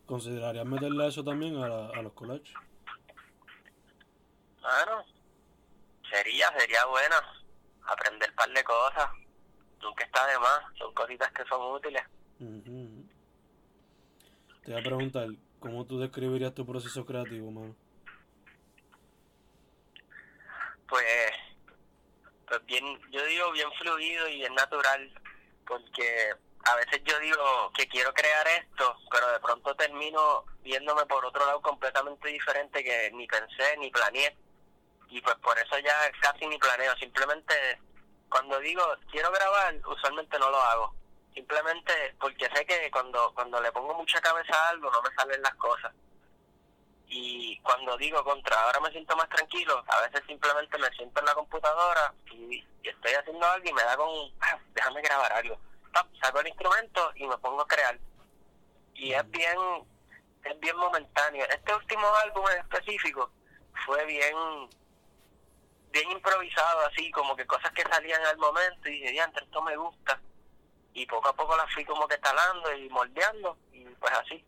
¿Considerarías 0.06 0.66
meterle 0.66 1.08
eso 1.08 1.24
también 1.24 1.56
a, 1.58 1.70
la- 1.70 1.90
a 1.90 2.02
los 2.02 2.12
collages? 2.14 2.54
Bueno, 4.62 5.06
sería, 6.10 6.50
sería 6.58 6.86
bueno 6.86 7.16
aprender 7.88 8.30
un 8.30 8.36
par 8.36 8.50
de 8.50 8.64
cosas. 8.64 9.10
Nunca 9.82 10.04
está 10.06 10.28
de 10.28 10.40
más, 10.40 10.60
son 10.78 10.94
cositas 10.94 11.32
que 11.32 11.44
son 11.46 11.74
útiles. 11.74 12.04
Ujú. 12.40 13.06
Te 14.64 14.72
voy 14.72 14.80
a 14.82 14.84
preguntar, 14.84 15.28
¿cómo 15.60 15.86
tú 15.86 16.00
describirías 16.00 16.54
tu 16.54 16.66
proceso 16.66 17.06
creativo, 17.06 17.52
mano? 17.52 17.76
Pues, 20.94 21.32
pues 22.48 22.66
bien, 22.68 22.86
yo 23.10 23.26
digo 23.26 23.52
bien 23.52 23.72
fluido 23.80 24.28
y 24.28 24.36
bien 24.36 24.54
natural, 24.54 25.12
porque 25.66 26.36
a 26.66 26.76
veces 26.76 27.02
yo 27.04 27.18
digo 27.18 27.72
que 27.76 27.88
quiero 27.88 28.14
crear 28.14 28.48
esto, 28.48 28.96
pero 29.10 29.28
de 29.32 29.40
pronto 29.40 29.76
termino 29.76 30.46
viéndome 30.62 31.04
por 31.08 31.26
otro 31.26 31.44
lado 31.48 31.64
completamente 31.64 32.28
diferente 32.28 32.84
que 32.84 33.10
ni 33.12 33.26
pensé 33.26 33.76
ni 33.78 33.90
planeé. 33.90 34.38
Y 35.10 35.20
pues 35.22 35.36
por 35.38 35.58
eso 35.58 35.80
ya 35.80 36.12
casi 36.22 36.46
ni 36.46 36.60
planeo, 36.60 36.96
simplemente 36.98 37.56
cuando 38.30 38.60
digo 38.60 38.84
quiero 39.10 39.32
grabar, 39.32 39.76
usualmente 39.88 40.38
no 40.38 40.52
lo 40.52 40.62
hago. 40.62 40.96
Simplemente 41.34 42.16
porque 42.20 42.48
sé 42.54 42.68
que 42.68 42.92
cuando 42.92 43.34
cuando 43.34 43.60
le 43.60 43.72
pongo 43.72 43.96
mucha 43.96 44.22
cabeza 44.22 44.54
a 44.54 44.70
algo 44.70 44.92
no 44.92 45.02
me 45.02 45.10
salen 45.16 45.42
las 45.42 45.56
cosas 45.56 45.92
y 47.08 47.60
cuando 47.60 47.98
digo 47.98 48.24
contra 48.24 48.60
ahora 48.62 48.80
me 48.80 48.92
siento 48.92 49.16
más 49.16 49.30
tranquilo 49.30 49.84
a 49.88 50.02
veces 50.02 50.22
simplemente 50.28 50.78
me 50.78 50.90
siento 50.96 51.20
en 51.20 51.26
la 51.26 51.34
computadora 51.36 52.14
y, 52.32 52.64
y 52.82 52.90
estoy 52.90 53.14
haciendo 53.14 53.46
algo 53.46 53.70
y 53.70 53.74
me 53.74 53.84
da 53.84 53.96
con 53.98 54.10
"Ah, 54.42 54.58
déjame 54.74 55.02
grabar 55.02 55.32
algo 55.34 55.60
saco 56.22 56.40
el 56.40 56.48
instrumento 56.48 57.12
y 57.16 57.28
me 57.28 57.38
pongo 57.38 57.62
a 57.62 57.68
crear 57.68 58.00
y 58.96 59.14
es 59.14 59.30
bien 59.32 59.58
es 60.44 60.60
bien 60.60 60.76
momentáneo. 60.76 61.46
Este 61.46 61.74
último 61.74 62.06
álbum 62.24 62.44
en 62.52 62.60
específico 62.60 63.32
fue 63.86 64.06
bien 64.06 64.36
bien 65.92 66.12
improvisado, 66.12 66.86
así 66.88 67.10
como 67.12 67.36
que 67.36 67.46
cosas 67.48 67.72
que 67.72 67.84
salían 67.84 68.22
al 68.26 68.38
momento 68.38 68.90
y 68.90 69.00
dije, 69.02 69.22
antes 69.22 69.44
esto 69.44 69.62
me 69.62 69.78
gusta. 69.78 70.20
Y 70.94 71.06
poco 71.06 71.30
a 71.30 71.34
poco 71.34 71.56
las 71.56 71.72
fui 71.74 71.86
como 71.86 72.08
que 72.08 72.18
talando 72.18 72.74
y 72.76 72.90
moldeando 72.90 73.58
y 73.72 73.86
pues 73.86 74.12
así. 74.14 74.44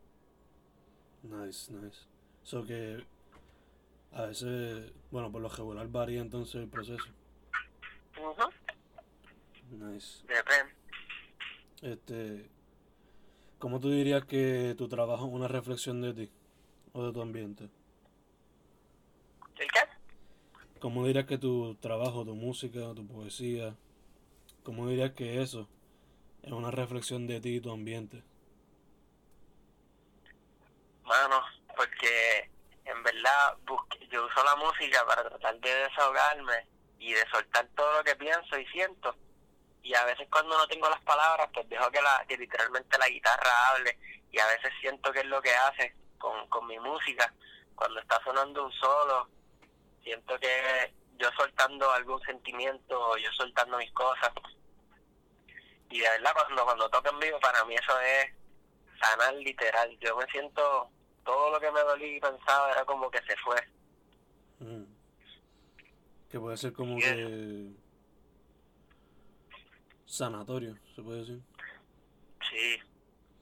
Nice, 1.24 1.71
nice. 1.71 2.01
So 2.46 2.64
que 2.64 3.04
a 4.14 4.22
veces, 4.28 4.94
bueno, 5.10 5.32
por 5.32 5.42
lo 5.42 5.50
regular 5.50 5.88
varía 5.88 6.22
entonces 6.22 6.56
el 6.56 6.70
proceso. 6.70 7.10
Nice. 9.72 10.24
Depende. 10.28 10.74
Este, 11.82 12.50
¿cómo 13.58 13.80
tú 13.80 13.90
dirías 13.90 14.25
que 14.25 14.75
tu 14.78 14.88
trabajo 14.88 15.25
es 15.25 15.34
una 15.34 15.48
reflexión 15.48 16.02
de 16.02 16.14
ti 16.14 16.32
o 16.94 17.08
de 17.08 17.14
tu 17.14 17.22
ambiente? 17.22 17.64
¿El 19.58 19.68
qué? 19.72 20.80
¿Cómo 20.80 21.08
dirías 21.08 21.25
que 21.25 21.40
tu 21.40 21.74
trabajo, 21.82 22.25
tu 22.25 22.36
música, 22.36 22.94
tu 22.94 23.08
poesía, 23.08 23.75
cómo 24.64 24.88
dirías 24.88 25.14
que 25.14 25.42
eso 25.42 25.68
es 26.44 26.52
una 26.52 26.70
reflexión 26.70 27.25
de 27.25 27.42
ti 27.42 27.56
y 27.56 27.60
tu 27.60 27.72
ambiente? 27.72 28.22
Mano, 31.06 31.42
verdad 33.25 33.58
yo 34.12 34.25
uso 34.25 34.44
la 34.44 34.55
música 34.55 35.05
para 35.05 35.24
tratar 35.24 35.60
de 35.60 35.75
desahogarme 35.75 36.67
y 37.00 37.13
de 37.13 37.27
soltar 37.29 37.67
todo 37.75 37.98
lo 37.98 38.03
que 38.03 38.15
pienso 38.15 38.58
y 38.58 38.65
siento. 38.67 39.15
Y 39.82 39.94
a 39.94 40.05
veces 40.05 40.27
cuando 40.32 40.58
no 40.58 40.67
tengo 40.67 40.89
las 40.89 41.01
palabras, 41.01 41.50
pues 41.53 41.67
dejo 41.70 41.89
que, 41.91 42.01
la, 42.01 42.24
que 42.27 42.38
literalmente 42.38 42.98
la 42.98 43.08
guitarra 43.08 43.70
hable. 43.70 43.98
Y 44.32 44.39
a 44.39 44.48
veces 44.48 44.72
siento 44.82 45.12
que 45.12 45.20
es 45.20 45.25
lo 45.25 45.41
que 45.41 45.53
hace 45.53 45.96
con, 46.17 46.48
con 46.50 46.65
mi 46.67 46.79
música. 46.79 47.32
Cuando 47.75 48.00
está 48.00 48.22
sonando 48.24 48.65
un 48.65 48.72
solo, 48.74 49.29
siento 50.03 50.39
que 50.39 50.94
yo 51.17 51.29
soltando 51.38 51.91
algún 51.91 52.22
sentimiento, 52.22 53.17
yo 53.17 53.32
soltando 53.34 53.77
mis 53.77 53.91
cosas. 53.91 54.32
Y 55.89 56.00
de 56.00 56.10
verdad, 56.10 56.32
cuando, 56.34 56.65
cuando 56.65 56.89
toco 56.89 57.10
en 57.10 57.20
vivo, 57.20 57.39
para 57.39 57.63
mí 57.65 57.75
eso 57.75 58.00
es 58.01 58.25
sanar 59.00 59.34
literal. 59.36 59.96
Yo 60.00 60.15
me 60.17 60.25
siento, 60.27 60.89
todo 61.25 61.51
lo 61.51 61.60
que 61.60 61.72
me 61.72 61.82
dolí 61.82 62.15
y 62.15 62.20
pensaba 62.22 62.72
era 62.72 62.86
como 62.86 63.12
que 63.12 63.22
se 63.24 63.36
fue. 63.38 63.58
Mm. 64.60 64.84
Que 66.29 66.39
puede 66.39 66.58
ser 66.58 66.72
como 66.72 66.98
que 66.98 67.74
sanatorio, 70.05 70.77
se 70.96 71.01
puede 71.01 71.20
decir. 71.20 71.41
Sí. 72.50 72.79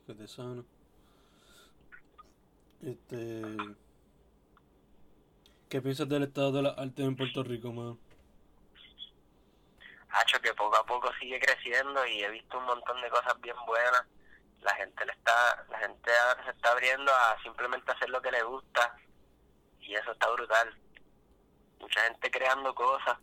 Que 0.07 0.15
te 0.15 0.27
sana. 0.27 0.63
Este. 2.81 3.41
¿Qué 5.69 5.81
piensas 5.81 6.07
del 6.09 6.23
estado 6.23 6.51
de 6.51 6.61
la 6.63 6.69
arte 6.69 7.03
en 7.03 7.15
Puerto 7.15 7.43
Rico, 7.43 7.71
man? 7.71 7.97
Hacho, 10.09 10.39
que 10.41 10.53
poco 10.53 10.77
a 10.77 10.85
poco 10.85 11.11
sigue 11.19 11.39
creciendo 11.39 12.05
y 12.05 12.23
he 12.23 12.29
visto 12.29 12.57
un 12.59 12.65
montón 12.65 13.01
de 13.01 13.09
cosas 13.09 13.39
bien 13.41 13.55
buenas. 13.65 14.05
La 14.63 14.75
gente 14.75 15.05
le 15.05 15.11
está, 15.11 15.65
la 15.69 15.79
gente 15.79 16.11
ahora 16.27 16.45
se 16.45 16.51
está 16.51 16.71
abriendo 16.71 17.11
a 17.11 17.37
simplemente 17.43 17.91
hacer 17.91 18.09
lo 18.09 18.21
que 18.21 18.31
le 18.31 18.43
gusta 18.43 18.95
y 19.81 19.93
eso 19.93 20.11
está 20.11 20.29
brutal. 20.31 20.73
Mucha 21.79 21.99
gente 22.01 22.31
creando 22.31 22.73
cosas. 22.73 23.17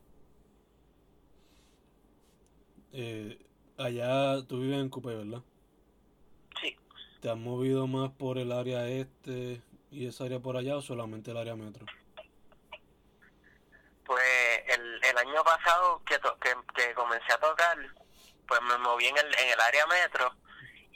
Eh, 2.93 3.39
allá 3.79 4.47
tú 4.47 4.61
vives 4.61 4.81
en 4.81 4.91
Cupé, 4.91 5.17
¿verdad? 5.17 5.43
Sí. 6.61 6.77
¿Te 7.23 7.31
has 7.31 7.39
movido 7.39 7.87
más 7.87 8.11
por 8.11 8.37
el 8.37 8.53
área 8.53 8.87
este 8.87 9.63
y 9.91 10.07
esa 10.07 10.25
área 10.25 10.41
por 10.41 10.59
allá 10.59 10.77
o 10.77 10.83
solamente 10.83 11.31
el 11.31 11.39
área 11.39 11.57
metro? 11.57 11.87
Pues 14.05 14.63
el, 14.67 15.05
el 15.05 15.19
año 15.19 15.43
pasado 15.43 16.03
que, 16.05 16.19
que, 16.19 16.55
que 16.75 16.95
comencé 16.95 17.33
a 17.33 17.41
tocar, 17.41 17.79
pues 18.47 18.61
me 18.63 18.77
moví 18.77 19.07
en 19.07 19.17
el, 19.17 19.27
en 19.27 19.53
el 19.53 19.61
área 19.61 19.87
metro 19.87 20.35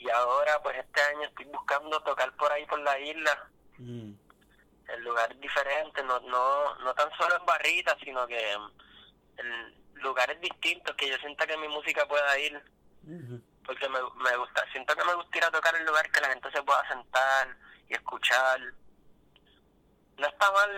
y 0.05 0.11
ahora 0.11 0.61
pues 0.63 0.77
este 0.77 1.01
año 1.01 1.23
estoy 1.23 1.47
buscando 1.47 2.01
tocar 2.03 2.31
por 2.37 2.53
ahí 2.53 2.67
por 2.67 2.79
la 2.81 2.99
isla. 2.99 3.49
Mm. 3.79 4.13
En 4.87 5.01
lugares 5.03 5.41
diferentes, 5.41 6.05
no, 6.05 6.21
no, 6.21 6.75
no 6.77 6.95
tan 6.95 7.11
solo 7.17 7.37
en 7.37 7.47
barritas, 7.47 7.97
sino 8.05 8.27
que 8.27 8.53
en 8.53 9.75
lugares 9.95 10.39
distintos 10.43 10.95
que 10.97 11.09
yo 11.09 11.17
sienta 11.19 11.47
que 11.47 11.57
mi 11.57 11.69
música 11.69 12.07
pueda 12.07 12.39
ir. 12.39 12.63
Porque 13.65 13.89
me, 13.89 13.99
me 14.23 14.37
gusta, 14.37 14.63
siento 14.73 14.95
que 14.95 15.05
me 15.05 15.15
gusta 15.15 15.39
ir 15.39 15.45
a 15.45 15.51
tocar 15.51 15.75
en 15.75 15.87
lugar 15.87 16.11
que 16.11 16.21
la 16.21 16.29
gente 16.29 16.51
se 16.53 16.63
pueda 16.63 16.87
sentar 16.87 17.57
y 17.89 17.95
escuchar 17.95 18.61
no 20.19 20.29
está 20.29 20.53
mal 20.53 20.71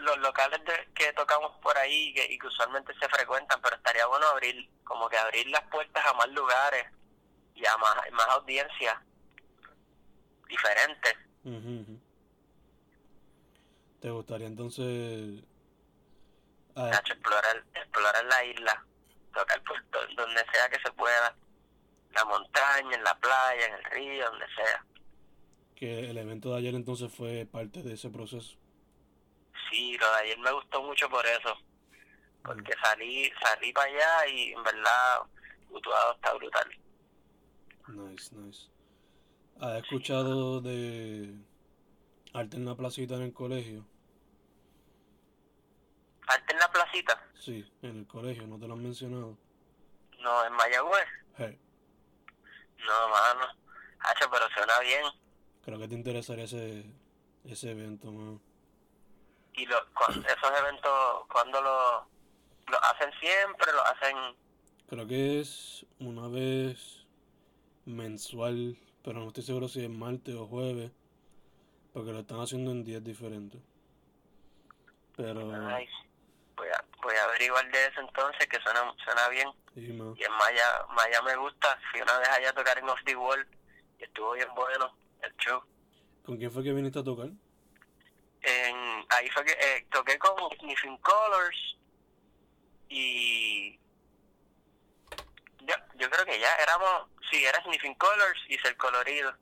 los 0.00 0.18
locales 0.18 0.64
de, 0.64 0.88
que 0.94 1.12
tocamos 1.12 1.54
por 1.60 1.76
ahí 1.76 2.14
que, 2.14 2.24
y 2.32 2.38
que 2.38 2.46
usualmente 2.46 2.94
se 2.98 3.08
frecuentan, 3.08 3.60
pero 3.60 3.76
estaría 3.76 4.06
bueno 4.06 4.26
abrir, 4.28 4.66
como 4.84 5.10
que 5.10 5.18
abrir 5.18 5.46
las 5.48 5.62
puertas 5.64 6.06
a 6.06 6.14
más 6.14 6.28
lugares 6.28 6.86
y 7.58 7.66
a 7.66 7.76
más, 7.76 7.96
más 8.12 8.28
audiencias 8.28 8.96
diferentes. 10.46 11.14
¿Te 14.00 14.10
gustaría 14.10 14.46
entonces 14.46 15.42
explorar, 16.76 17.64
explorar 17.74 18.24
la 18.24 18.44
isla, 18.44 18.86
tocar 19.34 19.62
por 19.62 20.14
donde 20.14 20.44
sea 20.52 20.68
que 20.68 20.80
se 20.80 20.92
pueda, 20.92 21.34
la 22.12 22.24
montaña, 22.24 22.94
en 22.94 23.04
la 23.04 23.18
playa, 23.18 23.66
en 23.66 23.74
el 23.74 23.84
río, 23.84 24.30
donde 24.30 24.46
sea. 24.54 24.84
Que 25.74 26.10
el 26.10 26.18
evento 26.18 26.50
de 26.50 26.58
ayer 26.58 26.74
entonces 26.74 27.12
fue 27.12 27.46
parte 27.50 27.82
de 27.82 27.94
ese 27.94 28.08
proceso. 28.10 28.56
Sí, 29.70 29.96
lo 29.98 30.10
de 30.12 30.20
ayer 30.20 30.38
me 30.38 30.52
gustó 30.52 30.82
mucho 30.82 31.08
por 31.10 31.24
eso. 31.26 31.56
Porque 32.42 32.72
salí 32.82 33.30
salí 33.42 33.72
para 33.72 33.90
allá 33.90 34.26
y 34.28 34.52
en 34.52 34.62
verdad 34.62 35.20
Utuado 35.70 36.14
está 36.14 36.32
brutal. 36.34 36.78
Nice, 37.88 38.34
nice. 38.34 38.68
¿Has 39.60 39.82
escuchado 39.82 40.60
de 40.60 41.34
arte 42.32 42.56
en 42.56 42.64
la 42.64 42.74
placita 42.76 43.16
en 43.16 43.22
el 43.22 43.32
colegio? 43.32 43.84
¿Arte 46.26 46.52
en 46.52 46.58
la 46.58 46.70
placita? 46.70 47.30
Sí, 47.34 47.70
en 47.82 47.98
el 47.98 48.06
colegio, 48.06 48.46
¿no 48.46 48.58
te 48.58 48.68
lo 48.68 48.74
han 48.74 48.82
mencionado? 48.82 49.36
No, 50.20 50.44
en 50.44 50.52
Mayagüez. 50.52 51.08
Hey. 51.36 51.58
No, 52.78 53.08
mano. 53.08 53.46
Hacho, 54.00 54.30
pero 54.30 54.44
suena 54.54 54.78
bien. 54.80 55.04
Creo 55.64 55.78
que 55.78 55.88
te 55.88 55.94
interesaría 55.94 56.44
ese, 56.44 56.84
ese 57.44 57.70
evento, 57.70 58.12
mano 58.12 58.40
y 59.58 59.66
lo, 59.66 59.76
esos 60.08 60.58
eventos, 60.58 61.26
cuando 61.30 61.60
lo, 61.60 62.06
lo 62.68 62.84
hacen 62.84 63.10
siempre? 63.20 63.72
¿Lo 63.72 63.84
hacen...? 63.86 64.16
Creo 64.88 65.06
que 65.06 65.40
es 65.40 65.84
una 65.98 66.28
vez 66.28 66.97
mensual, 67.88 68.78
pero 69.02 69.20
no 69.20 69.28
estoy 69.28 69.42
seguro 69.42 69.68
si 69.68 69.84
es 69.84 69.90
martes 69.90 70.34
o 70.34 70.46
jueves, 70.46 70.90
porque 71.92 72.12
lo 72.12 72.20
están 72.20 72.40
haciendo 72.40 72.70
en 72.70 72.84
días 72.84 73.02
diferentes. 73.02 73.60
Pero... 75.16 75.44
Nice. 75.46 75.92
Voy 76.56 76.68
a, 76.68 76.84
voy 77.02 77.14
a 77.14 77.24
averiguar 77.24 77.70
de 77.70 77.86
eso 77.86 78.00
entonces, 78.00 78.46
que 78.48 78.60
suena, 78.60 78.92
suena 79.04 79.28
bien. 79.28 79.48
y 79.76 79.90
en 79.90 80.32
Maya, 80.32 80.86
Maya 80.94 81.22
me 81.22 81.36
gusta. 81.36 81.78
Fui 81.92 82.00
una 82.00 82.18
vez 82.18 82.28
allá 82.28 82.50
a 82.50 82.52
tocar 82.52 82.76
en 82.78 82.88
Off 82.88 82.98
the 83.04 83.14
Wall 83.14 83.46
y 84.00 84.04
estuvo 84.04 84.32
bien 84.32 84.48
bueno 84.56 84.92
el 85.22 85.36
show. 85.36 85.62
¿Con 86.24 86.36
quién 86.36 86.50
fue 86.50 86.64
que 86.64 86.72
viniste 86.72 86.98
a 86.98 87.04
tocar? 87.04 87.30
en, 88.42 88.76
ahí 89.10 89.28
fue 89.30 89.44
que 89.44 89.52
eh, 89.52 89.86
toqué 89.90 90.18
con 90.18 90.34
Sniffing 90.58 90.96
Colors 90.98 91.76
y 92.88 93.78
yo, 95.68 95.74
yo 95.98 96.10
creo 96.10 96.24
que 96.24 96.40
ya 96.40 96.54
éramos, 96.56 97.08
sí, 97.30 97.44
era 97.44 97.62
Sniffing 97.62 97.94
Colors 97.94 98.40
y 98.48 98.56
Ser 98.58 98.76
Colorido. 98.76 99.34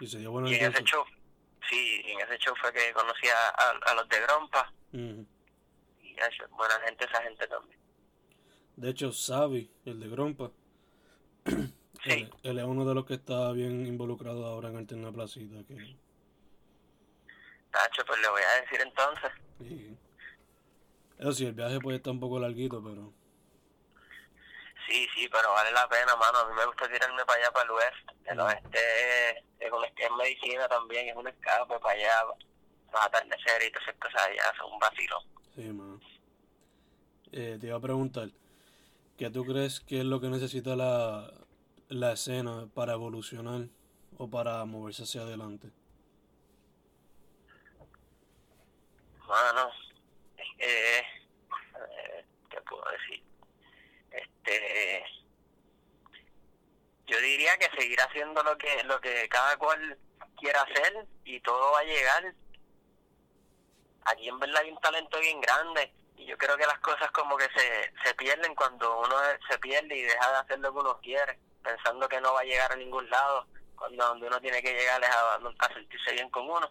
Y 0.00 0.06
se 0.06 0.18
dio 0.18 0.30
bueno 0.30 0.48
Y 0.48 0.54
en 0.54 0.72
ese 0.72 0.84
show, 0.84 1.04
sí, 1.68 2.02
en 2.06 2.20
ese 2.20 2.38
show 2.38 2.54
fue 2.60 2.72
que 2.72 2.92
conocí 2.92 3.26
a, 3.28 3.70
a, 3.90 3.94
los 3.94 4.08
de 4.08 4.20
Grompa. 4.20 4.72
Y 4.92 5.26
eso, 6.12 6.48
buena 6.50 6.78
gente, 6.86 7.04
esa 7.04 7.22
gente 7.22 7.46
también. 7.48 7.78
De 8.76 8.90
hecho, 8.90 9.10
Savi, 9.10 9.70
el 9.84 10.00
de 10.00 10.08
Grompa, 10.08 10.50
sí. 12.04 12.30
él, 12.42 12.58
es 12.58 12.64
uno 12.64 12.84
de 12.84 12.94
los 12.94 13.06
que 13.06 13.14
está 13.14 13.50
bien 13.52 13.86
involucrado 13.86 14.46
ahora 14.46 14.68
en 14.68 14.76
Alterna 14.76 15.12
Placita. 15.12 15.66
Que 15.66 15.96
Tacho, 17.70 18.04
pues 18.06 18.20
le 18.20 18.28
voy 18.28 18.42
a 18.42 18.60
decir 18.60 18.80
entonces. 18.80 19.30
Sí. 19.58 19.98
Eso 21.18 21.32
sí, 21.32 21.46
el 21.46 21.54
viaje 21.54 21.80
puede 21.80 21.96
estar 21.96 22.12
un 22.12 22.20
poco 22.20 22.38
larguito, 22.38 22.82
pero... 22.82 23.12
Sí, 24.86 25.08
sí, 25.14 25.28
pero 25.28 25.52
vale 25.52 25.72
la 25.72 25.88
pena, 25.88 26.14
mano. 26.16 26.38
A 26.38 26.48
mí 26.48 26.54
me 26.54 26.64
gusta 26.66 26.88
tirarme 26.88 27.24
para 27.24 27.40
allá, 27.40 27.50
para 27.52 27.64
el 27.64 27.70
oeste. 27.72 28.12
El 28.26 28.40
oeste 28.40 29.30
es, 29.58 29.72
un, 29.72 29.84
es 29.84 30.10
medicina 30.16 30.68
también, 30.68 31.08
es 31.08 31.16
un 31.16 31.26
escape 31.26 31.78
para 31.80 31.94
allá. 31.94 32.24
Los 32.92 33.02
atardeceres 33.02 33.68
y 33.68 33.72
todas 33.72 33.88
esas 33.88 34.00
cosas 34.00 34.22
allá 34.22 34.52
son 34.56 34.72
un 34.72 34.78
vacilo. 34.78 35.18
Sí, 35.54 35.62
mano. 35.62 36.00
Eh, 37.32 37.58
te 37.60 37.66
iba 37.66 37.76
a 37.76 37.80
preguntar, 37.80 38.28
¿qué 39.18 39.28
tú 39.30 39.44
crees 39.44 39.80
que 39.80 39.98
es 39.98 40.04
lo 40.04 40.20
que 40.20 40.28
necesita 40.28 40.76
la, 40.76 41.32
la 41.88 42.12
escena 42.12 42.68
para 42.72 42.92
evolucionar 42.92 43.62
o 44.18 44.30
para 44.30 44.64
moverse 44.64 45.02
hacia 45.02 45.22
adelante? 45.22 45.68
Mano, 49.26 49.70
eh, 50.58 51.02
diría 57.26 57.56
que 57.58 57.70
seguir 57.76 58.00
haciendo 58.00 58.42
lo 58.42 58.56
que 58.56 58.82
lo 58.84 59.00
que 59.00 59.28
cada 59.28 59.56
cual 59.56 59.98
quiera 60.38 60.62
hacer 60.62 61.06
y 61.24 61.40
todo 61.40 61.72
va 61.72 61.80
a 61.80 61.84
llegar. 61.84 62.34
Aquí 64.04 64.28
en 64.28 64.38
verdad 64.38 64.62
hay 64.62 64.70
un 64.70 64.80
talento 64.80 65.18
bien 65.20 65.40
grande 65.40 65.92
y 66.16 66.26
yo 66.26 66.38
creo 66.38 66.56
que 66.56 66.66
las 66.66 66.78
cosas 66.78 67.10
como 67.10 67.36
que 67.36 67.48
se, 67.56 67.92
se 68.04 68.14
pierden 68.14 68.54
cuando 68.54 69.00
uno 69.00 69.16
se 69.50 69.58
pierde 69.58 69.96
y 69.96 70.02
deja 70.02 70.30
de 70.30 70.38
hacer 70.38 70.58
lo 70.60 70.72
que 70.72 70.78
uno 70.78 71.00
quiere, 71.00 71.38
pensando 71.62 72.08
que 72.08 72.20
no 72.20 72.32
va 72.32 72.40
a 72.40 72.44
llegar 72.44 72.72
a 72.72 72.76
ningún 72.76 73.08
lado, 73.10 73.46
cuando 73.76 74.06
donde 74.06 74.26
uno 74.26 74.40
tiene 74.40 74.62
que 74.62 74.72
llegar 74.72 75.02
es 75.02 75.10
a, 75.10 75.74
sentirse 75.74 76.12
bien 76.12 76.30
con 76.30 76.48
uno. 76.48 76.70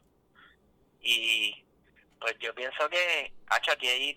Y 1.02 1.64
pues 2.20 2.36
yo 2.40 2.56
pienso 2.56 2.90
que, 2.90 3.34
hacho, 3.48 3.72
aquí 3.72 3.88
hay 3.88 4.16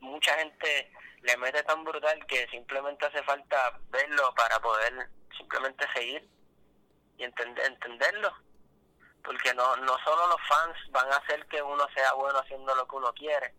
mucha 0.00 0.34
gente 0.38 0.90
le 1.22 1.36
mete 1.38 1.62
tan 1.64 1.84
brutal 1.84 2.24
que 2.26 2.46
simplemente 2.48 3.06
hace 3.06 3.22
falta 3.22 3.78
verlo 3.90 4.32
para 4.34 4.60
poder 4.60 5.08
simplemente 5.36 5.86
seguir 5.94 6.28
y 7.18 7.24
entender, 7.24 7.66
entenderlo. 7.66 8.32
Porque 9.24 9.52
no, 9.54 9.76
no 9.76 9.98
solo 10.04 10.28
los 10.28 10.40
fans 10.48 10.76
van 10.90 11.12
a 11.12 11.16
hacer 11.16 11.46
que 11.46 11.60
uno 11.60 11.86
sea 11.94 12.12
bueno 12.12 12.38
haciendo 12.38 12.74
lo 12.74 12.86
que 12.86 12.96
uno 12.96 13.12
quiere. 13.12 13.54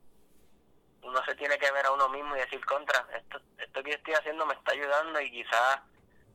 Uno 1.02 1.24
se 1.26 1.36
tiene 1.36 1.58
que 1.58 1.72
ver 1.72 1.86
a 1.86 1.92
uno 1.92 2.10
mismo 2.10 2.36
y 2.36 2.40
decir 2.40 2.64
contra, 2.66 3.06
esto, 3.16 3.40
esto 3.58 3.84
que 3.84 3.92
estoy 3.92 4.14
haciendo 4.14 4.46
me 4.46 4.54
está 4.54 4.72
ayudando 4.72 5.20
y 5.22 5.32
quizás 5.32 5.80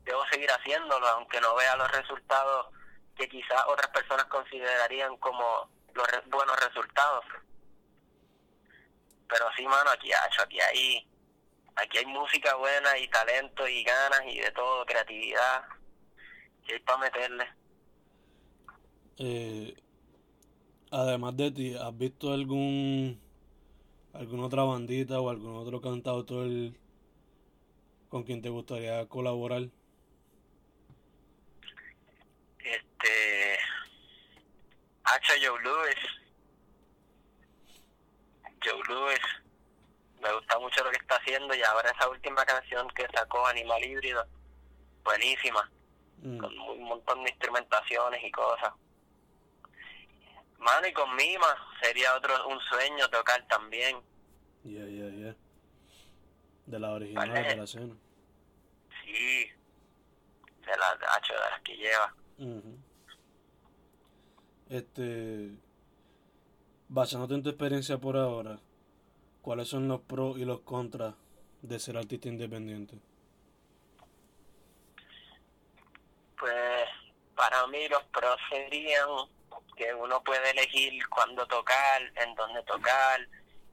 debo 0.05 0.25
seguir 0.27 0.51
haciéndolo, 0.51 1.07
aunque 1.09 1.41
no 1.41 1.55
vea 1.55 1.77
los 1.77 1.91
resultados 1.91 2.69
que 3.17 3.29
quizás 3.29 3.63
otras 3.67 3.89
personas 3.89 4.27
considerarían 4.27 5.17
como 5.19 5.69
los 5.95 6.07
buenos 6.27 6.59
resultados. 6.61 7.25
Pero 9.29 9.47
sí, 9.57 9.67
mano, 9.67 9.91
aquí, 9.91 10.11
aquí 10.13 10.61
hay 10.61 11.12
aquí 11.77 11.99
hay 11.99 12.07
música 12.07 12.55
buena 12.57 12.99
y 12.99 13.09
talento 13.09 13.67
y 13.67 13.83
ganas 13.85 14.23
y 14.27 14.39
de 14.39 14.51
todo, 14.53 14.85
creatividad. 14.85 15.65
Y 16.67 16.73
hay 16.73 16.79
para 16.81 16.99
meterle. 16.99 17.49
Eh, 19.19 19.75
además 20.91 21.37
de 21.37 21.51
ti, 21.51 21.75
¿has 21.75 21.97
visto 21.97 22.33
algún 22.33 23.21
alguna 24.13 24.47
otra 24.47 24.63
bandita 24.65 25.21
o 25.21 25.31
algún 25.31 25.57
otro 25.57 25.81
cantautor 25.81 26.49
con 28.09 28.25
quien 28.25 28.43
te 28.43 28.49
gustaría 28.49 29.07
colaborar? 29.09 29.63
Este. 32.59 33.59
H. 35.05 35.33
Joe 35.45 35.61
Lewis. 35.63 35.97
Joe 38.65 38.81
Lewis 38.89 39.42
me 40.23 40.33
gusta 40.35 40.59
mucho 40.59 40.85
lo 40.85 40.91
que 40.91 40.99
está 40.99 41.17
haciendo 41.17 41.55
y 41.55 41.63
ahora 41.63 41.91
esa 41.91 42.09
última 42.09 42.45
canción 42.45 42.89
que 42.91 43.07
sacó 43.15 43.47
Animal 43.47 43.85
Híbrido, 43.85 44.25
buenísima, 45.05 45.69
mm. 46.19 46.39
con 46.39 46.59
un 46.59 46.85
montón 46.85 47.25
de 47.25 47.31
instrumentaciones 47.31 48.23
y 48.23 48.31
cosas. 48.31 48.73
Mano, 50.59 50.87
y 50.87 50.93
con 50.93 51.15
Mima 51.17 51.57
sería 51.83 52.15
otro 52.15 52.49
un 52.49 52.61
sueño 52.61 53.09
tocar 53.11 53.45
también. 53.49 54.01
Ya, 54.63 54.85
ya, 54.85 55.09
ya. 55.11 55.35
De 56.67 56.79
la 56.79 56.93
original 56.93 57.33
de 57.33 57.57
la 57.57 57.65
escena. 57.65 57.97
Sí, 59.05 59.51
de 60.61 60.77
la, 60.79 60.95
de, 60.95 61.07
de 61.35 61.51
las 61.51 61.61
que 61.63 61.77
lleva. 61.77 62.15
Este, 64.69 65.51
basándote 66.89 67.35
en 67.35 67.43
tu 67.43 67.49
experiencia 67.49 67.99
por 67.99 68.17
ahora, 68.17 68.61
¿Cuáles 69.43 69.67
son 69.67 69.89
los 69.89 70.01
pros 70.03 70.39
y 70.39 70.45
los 70.45 70.61
contras 70.61 71.15
de 71.63 71.81
ser 71.81 71.97
artista 71.97 72.29
independiente? 72.29 72.97
Pues 76.39 76.85
para 77.35 77.67
mí 77.67 77.89
los 77.89 78.05
pros 78.05 78.37
serían 78.49 79.09
que 79.77 79.93
uno 79.95 80.23
puede 80.23 80.51
elegir 80.51 81.09
cuándo 81.09 81.45
tocar, 81.49 82.03
en 82.15 82.37
dónde 82.37 82.63
tocar, 82.63 83.21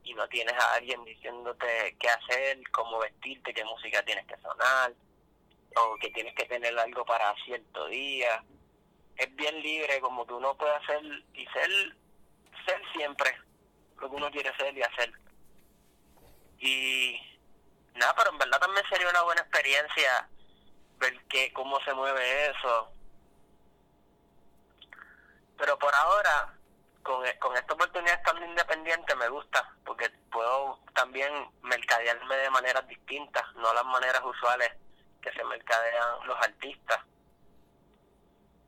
y 0.03 0.15
no 0.15 0.27
tienes 0.27 0.55
a 0.55 0.73
alguien 0.73 1.05
diciéndote 1.05 1.95
qué 1.99 2.09
hacer, 2.09 2.59
cómo 2.71 2.97
vestirte, 2.97 3.53
qué 3.53 3.63
música 3.63 4.03
tienes 4.03 4.25
que 4.25 4.37
sonar, 4.37 4.91
o 5.75 5.97
que 6.01 6.09
tienes 6.09 6.33
que 6.33 6.45
tener 6.45 6.77
algo 6.79 7.05
para 7.05 7.35
cierto 7.45 7.85
día. 7.87 8.43
Es 9.17 9.35
bien 9.35 9.61
libre, 9.61 10.01
como 10.01 10.25
que 10.25 10.33
uno 10.33 10.57
puede 10.57 10.73
hacer 10.73 11.03
y 11.35 11.45
ser, 11.45 11.69
ser 12.65 12.81
siempre 12.93 13.29
lo 14.01 14.09
que 14.09 14.15
uno 14.15 14.31
quiere 14.31 14.51
ser 14.57 14.75
y 14.75 14.81
hacer. 14.81 15.13
Nada, 18.09 18.15
pero 18.17 18.31
en 18.31 18.39
verdad 18.39 18.59
también 18.59 18.85
sería 18.89 19.09
una 19.09 19.21
buena 19.21 19.41
experiencia 19.41 20.27
ver 20.97 21.23
que, 21.27 21.53
cómo 21.53 21.79
se 21.81 21.93
mueve 21.93 22.49
eso. 22.49 22.91
Pero 25.57 25.77
por 25.77 25.93
ahora, 25.93 26.53
con, 27.03 27.23
con 27.39 27.55
esta 27.55 27.73
oportunidad 27.73 28.15
estando 28.15 28.45
independiente 28.45 29.15
me 29.15 29.29
gusta, 29.29 29.75
porque 29.85 30.09
puedo 30.31 30.79
también 30.95 31.31
mercadearme 31.61 32.35
de 32.37 32.49
maneras 32.49 32.87
distintas, 32.87 33.43
no 33.55 33.71
las 33.73 33.85
maneras 33.85 34.21
usuales 34.23 34.71
que 35.21 35.31
se 35.31 35.43
mercadean 35.43 36.25
los 36.25 36.37
artistas. 36.37 36.99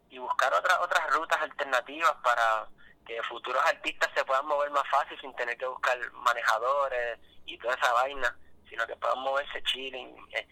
Y 0.10 0.20
buscar 0.20 0.54
otras 0.54 0.78
otras 0.82 1.10
rutas 1.16 1.42
alternativas 1.42 2.14
para 2.22 2.68
que 3.08 3.24
futuros 3.24 3.66
artistas 3.66 4.12
se 4.14 4.24
puedan 4.24 4.46
mover 4.46 4.70
más 4.70 4.88
fácil 4.90 5.20
sin 5.20 5.36
tener 5.36 5.58
que 5.58 5.66
buscar 5.66 5.98
manejadores, 6.12 7.20
y 7.46 7.58
toda 7.58 7.74
esa 7.74 7.92
vaina, 7.94 8.38
sino 8.72 8.88
que 8.88 8.96
puedan 8.96 9.20
moverse 9.20 9.62
chilling, 9.64 10.16
eh, 10.32 10.48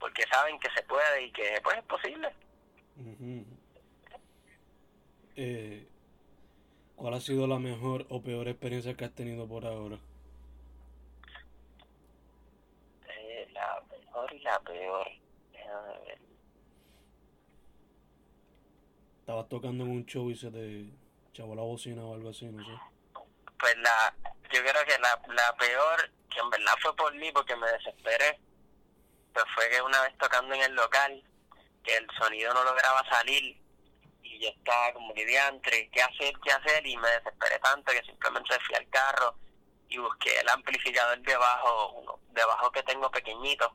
porque 0.00 0.22
saben 0.32 0.58
que 0.58 0.70
se 0.74 0.82
puede 0.84 1.26
y 1.26 1.32
que 1.32 1.60
pues 1.62 1.76
es 1.76 1.84
posible. 1.84 2.34
eh, 5.36 5.86
¿Cuál 6.96 7.14
ha 7.14 7.20
sido 7.20 7.46
la 7.46 7.58
mejor 7.58 8.06
o 8.08 8.22
peor 8.22 8.48
experiencia 8.48 8.94
que 8.94 9.04
has 9.04 9.14
tenido 9.14 9.46
por 9.46 9.66
ahora? 9.66 9.98
Eh, 13.06 13.48
la 13.52 13.82
mejor 13.90 14.32
y 14.32 14.38
la 14.40 14.58
peor. 14.60 15.06
Ver. 15.52 16.18
Estabas 19.20 19.48
tocando 19.50 19.84
en 19.84 19.90
un 19.90 20.06
show 20.06 20.30
y 20.30 20.34
se 20.34 20.50
te 20.50 20.86
chavó 21.34 21.54
la 21.54 21.60
bocina 21.62 22.02
o 22.02 22.14
algo 22.14 22.30
así, 22.30 22.46
no 22.46 22.64
sé. 22.64 22.72
Pues 23.60 23.76
la, 23.76 24.14
yo 24.50 24.60
creo 24.62 24.84
que 24.86 24.98
la, 25.02 25.20
la 25.34 25.54
peor 25.58 26.10
que 26.38 26.44
en 26.44 26.50
verdad 26.50 26.74
fue 26.80 26.94
por 26.94 27.12
mí 27.14 27.32
porque 27.32 27.56
me 27.56 27.66
desesperé, 27.72 28.38
pues 29.32 29.44
fue 29.54 29.68
que 29.70 29.82
una 29.82 30.02
vez 30.02 30.16
tocando 30.18 30.54
en 30.54 30.62
el 30.62 30.74
local, 30.74 31.22
que 31.82 31.96
el 31.96 32.06
sonido 32.16 32.54
no 32.54 32.62
lograba 32.62 33.04
salir 33.10 33.60
y 34.22 34.38
yo 34.38 34.48
estaba 34.48 34.92
como 34.92 35.12
que 35.14 35.26
diantre, 35.26 35.90
¿qué 35.90 36.00
hacer, 36.00 36.32
qué 36.44 36.52
hacer? 36.52 36.86
Y 36.86 36.96
me 36.96 37.08
desesperé 37.08 37.58
tanto 37.58 37.92
que 37.92 38.02
simplemente 38.02 38.58
fui 38.66 38.76
al 38.76 38.88
carro 38.88 39.34
y 39.88 39.98
busqué 39.98 40.38
el 40.38 40.48
amplificador 40.48 41.20
debajo, 41.22 41.92
uno, 41.92 42.20
debajo 42.30 42.70
que 42.70 42.82
tengo 42.84 43.10
pequeñito, 43.10 43.72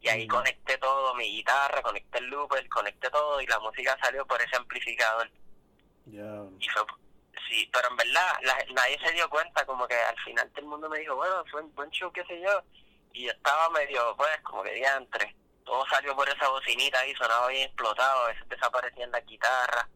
y 0.00 0.08
ahí 0.08 0.28
conecté 0.28 0.78
todo, 0.78 1.14
mi 1.14 1.24
guitarra, 1.24 1.82
conecté 1.82 2.18
el 2.18 2.26
looper, 2.26 2.68
conecté 2.68 3.10
todo 3.10 3.40
y 3.40 3.46
la 3.46 3.58
música 3.58 3.96
salió 4.00 4.26
por 4.26 4.40
ese 4.40 4.54
amplificador. 4.56 5.30
Y 6.06 6.68
fue, 6.68 6.82
sí, 7.48 7.68
pero 7.72 7.88
en 7.88 7.96
verdad 7.96 8.32
nadie 8.74 8.98
se 9.04 9.12
dio 9.12 9.28
cuenta, 9.28 9.64
como 9.66 9.86
que 9.86 9.94
al 9.94 10.18
final 10.20 10.48
todo 10.50 10.60
el 10.60 10.66
mundo 10.66 10.88
me 10.88 10.98
dijo, 10.98 11.16
bueno, 11.16 11.44
fue 11.50 11.62
un 11.62 11.74
buen 11.74 11.90
show, 11.90 12.12
qué 12.12 12.24
sé 12.24 12.40
yo, 12.40 12.62
y 13.12 13.24
yo 13.26 13.32
estaba 13.32 13.70
medio, 13.70 14.16
pues, 14.16 14.40
como 14.42 14.62
que 14.62 14.74
diantre, 14.74 15.34
todo 15.64 15.84
salió 15.88 16.14
por 16.14 16.28
esa 16.28 16.48
bocinita 16.48 17.00
ahí, 17.00 17.14
sonaba 17.14 17.48
bien 17.48 17.68
explotado, 17.68 18.24
a 18.24 18.28
veces 18.28 18.48
desaparecía 18.48 19.04
en 19.04 19.12
la 19.12 19.20
guitarra, 19.20 19.88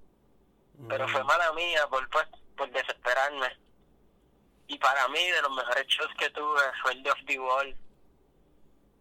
pero 0.89 1.09
fue 1.09 1.23
mm. 1.23 1.27
mala 1.27 1.53
mía 1.53 1.87
por, 1.89 2.09
pues, 2.11 2.27
por 2.57 2.71
desesperarme. 2.71 3.59
Y 4.69 4.79
para 4.79 5.09
mí, 5.09 5.31
de 5.31 5.43
los 5.43 5.51
mejores 5.53 5.87
shows 5.87 6.15
que 6.19 6.31
tuve 6.31 6.61
fue 6.83 6.93
el 6.93 7.03
de 7.03 7.11
Off 7.11 7.19
the 7.27 7.39
Wall, 7.39 7.77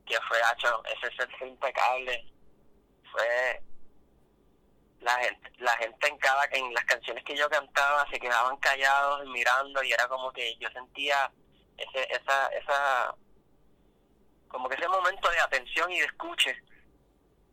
que 0.06 0.17
fue, 0.28 0.38
hecho, 0.54 0.84
ese 0.86 1.15
set 1.15 1.30
fue 1.38 1.50
impecable, 1.50 2.26
fue 3.12 3.62
la 5.17 5.23
gente, 5.23 5.51
la 5.58 5.77
gente 5.77 6.08
en 6.08 6.17
cada, 6.17 6.45
en 6.51 6.73
las 6.73 6.86
canciones 6.86 7.23
que 7.23 7.36
yo 7.36 7.49
cantaba 7.49 8.06
se 8.12 8.19
quedaban 8.19 8.58
callados 8.58 9.25
mirando 9.27 9.84
y 9.84 9.91
era 9.91 10.08
como 10.08 10.32
que 10.32 10.56
yo 10.58 10.69
sentía 10.69 11.32
ese, 11.77 12.08
esa, 12.13 12.47
esa, 12.47 13.15
como 14.47 14.69
que 14.69 14.75
ese 14.75 14.88
momento 14.88 15.30
de 15.30 15.39
atención 15.39 15.91
y 15.91 15.99
de 15.99 16.06
escuche. 16.06 16.56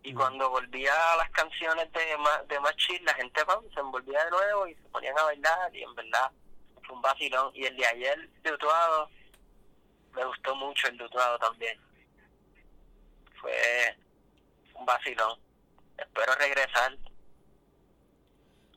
Y 0.03 0.13
mm. 0.13 0.17
cuando 0.17 0.51
volvía 0.51 0.93
a 1.13 1.17
las 1.17 1.31
canciones 1.31 1.91
de 1.93 2.17
más, 2.19 2.47
de 2.49 2.61
más 2.61 2.77
chill, 2.77 3.03
la 3.05 3.15
gente 3.15 3.41
se 3.73 3.81
envolvía 3.81 4.25
de 4.25 4.31
nuevo 4.31 4.67
y 4.67 4.75
se 4.75 4.89
ponían 4.89 5.19
a 5.19 5.25
bailar 5.25 5.75
y 5.75 5.83
en 5.83 5.95
verdad 5.95 6.31
fue 6.83 6.97
un 6.97 7.03
vacilón. 7.03 7.51
Y 7.55 7.65
el 7.65 7.77
de 7.77 7.87
ayer, 7.87 8.31
Dutuado, 8.43 9.09
me 10.13 10.25
gustó 10.25 10.55
mucho 10.57 10.89
el 10.89 10.99
Dutuado 10.99 11.39
también. 11.39 11.81
Fue 13.41 13.97
un 14.75 14.85
vacilón. 14.85 15.39
Espero 15.97 16.35
regresar 16.35 16.97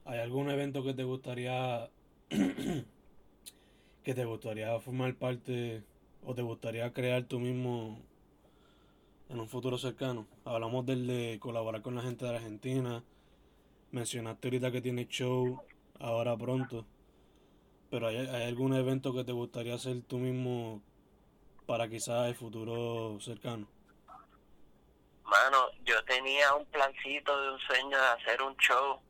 ¿Hay 0.07 0.19
algún 0.19 0.49
evento 0.49 0.85
que 0.85 0.93
te 0.93 1.03
gustaría 1.03 1.89
que 2.29 4.13
te 4.13 4.23
gustaría 4.23 4.79
formar 4.79 5.13
parte 5.15 5.83
o 6.23 6.33
te 6.33 6.41
gustaría 6.41 6.93
crear 6.93 7.25
tú 7.25 7.39
mismo 7.39 7.99
en 9.27 9.41
un 9.41 9.49
futuro 9.49 9.77
cercano? 9.77 10.25
Hablamos 10.45 10.85
del 10.85 11.07
de 11.07 11.39
colaborar 11.41 11.81
con 11.81 11.95
la 11.95 12.03
gente 12.03 12.23
de 12.23 12.37
Argentina. 12.37 13.03
Mencionaste 13.91 14.47
ahorita 14.47 14.71
que 14.71 14.79
tienes 14.79 15.09
show 15.09 15.61
ahora 15.99 16.37
pronto. 16.37 16.85
Pero 17.91 18.07
¿hay, 18.07 18.15
¿hay 18.15 18.43
algún 18.43 18.75
evento 18.75 19.13
que 19.13 19.25
te 19.25 19.33
gustaría 19.33 19.75
hacer 19.75 20.03
tú 20.03 20.19
mismo 20.19 20.81
para 21.65 21.89
quizás 21.89 22.29
el 22.29 22.35
futuro 22.35 23.19
cercano? 23.19 23.67
Mano, 25.25 25.57
yo 25.83 26.01
tenía 26.05 26.55
un 26.55 26.65
plancito 26.67 27.41
de 27.41 27.51
un 27.51 27.59
sueño 27.59 27.97
de 27.97 28.07
hacer 28.07 28.41
un 28.41 28.55
show 28.55 29.01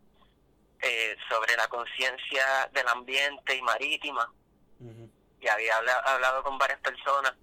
eh, 0.81 1.15
sobre 1.29 1.55
la 1.55 1.67
conciencia 1.67 2.69
del 2.73 2.87
ambiente 2.87 3.55
y 3.55 3.61
marítima. 3.61 4.31
Y 5.39 5.47
había 5.47 5.77
habla- 5.77 5.99
hablado 6.05 6.43
con 6.43 6.57
varias 6.57 6.79
personas 6.81 7.33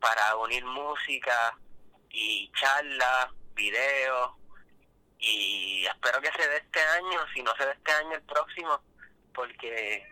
para 0.00 0.36
unir 0.36 0.64
música 0.64 1.56
y 2.10 2.50
charlas, 2.52 3.28
videos. 3.54 4.32
Y 5.18 5.84
espero 5.86 6.20
que 6.20 6.30
se 6.32 6.48
dé 6.48 6.56
este 6.58 6.80
año, 6.80 7.20
si 7.34 7.42
no 7.42 7.54
se 7.56 7.66
dé 7.66 7.72
este 7.72 7.92
año, 7.92 8.14
el 8.14 8.22
próximo, 8.22 8.80
porque 9.34 10.06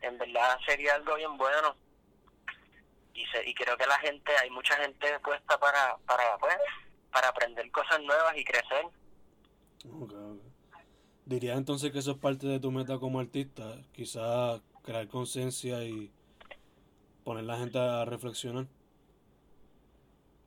en 0.00 0.18
verdad 0.18 0.58
sería 0.66 0.94
algo 0.96 1.14
bien 1.14 1.36
bueno. 1.36 1.76
Y, 3.14 3.24
se, 3.26 3.48
y 3.48 3.54
creo 3.54 3.76
que 3.76 3.86
la 3.86 3.98
gente, 4.00 4.36
hay 4.38 4.50
mucha 4.50 4.74
gente 4.76 5.20
puesta 5.20 5.58
para, 5.60 5.96
para, 5.98 6.36
pues, 6.38 6.56
para 7.12 7.28
aprender 7.28 7.70
cosas 7.70 8.00
nuevas 8.00 8.36
y 8.36 8.44
crecer. 8.44 8.86
Ok. 11.26 11.30
Diría 11.30 11.54
entonces 11.54 11.90
que 11.92 11.98
eso 12.00 12.12
es 12.12 12.18
parte 12.18 12.46
de 12.46 12.60
tu 12.60 12.70
meta 12.70 12.98
como 12.98 13.20
artista, 13.20 13.76
quizás 13.92 14.60
crear 14.82 15.08
conciencia 15.08 15.82
y 15.84 16.12
poner 17.24 17.44
la 17.44 17.56
gente 17.58 17.78
a 17.78 18.04
reflexionar. 18.04 18.66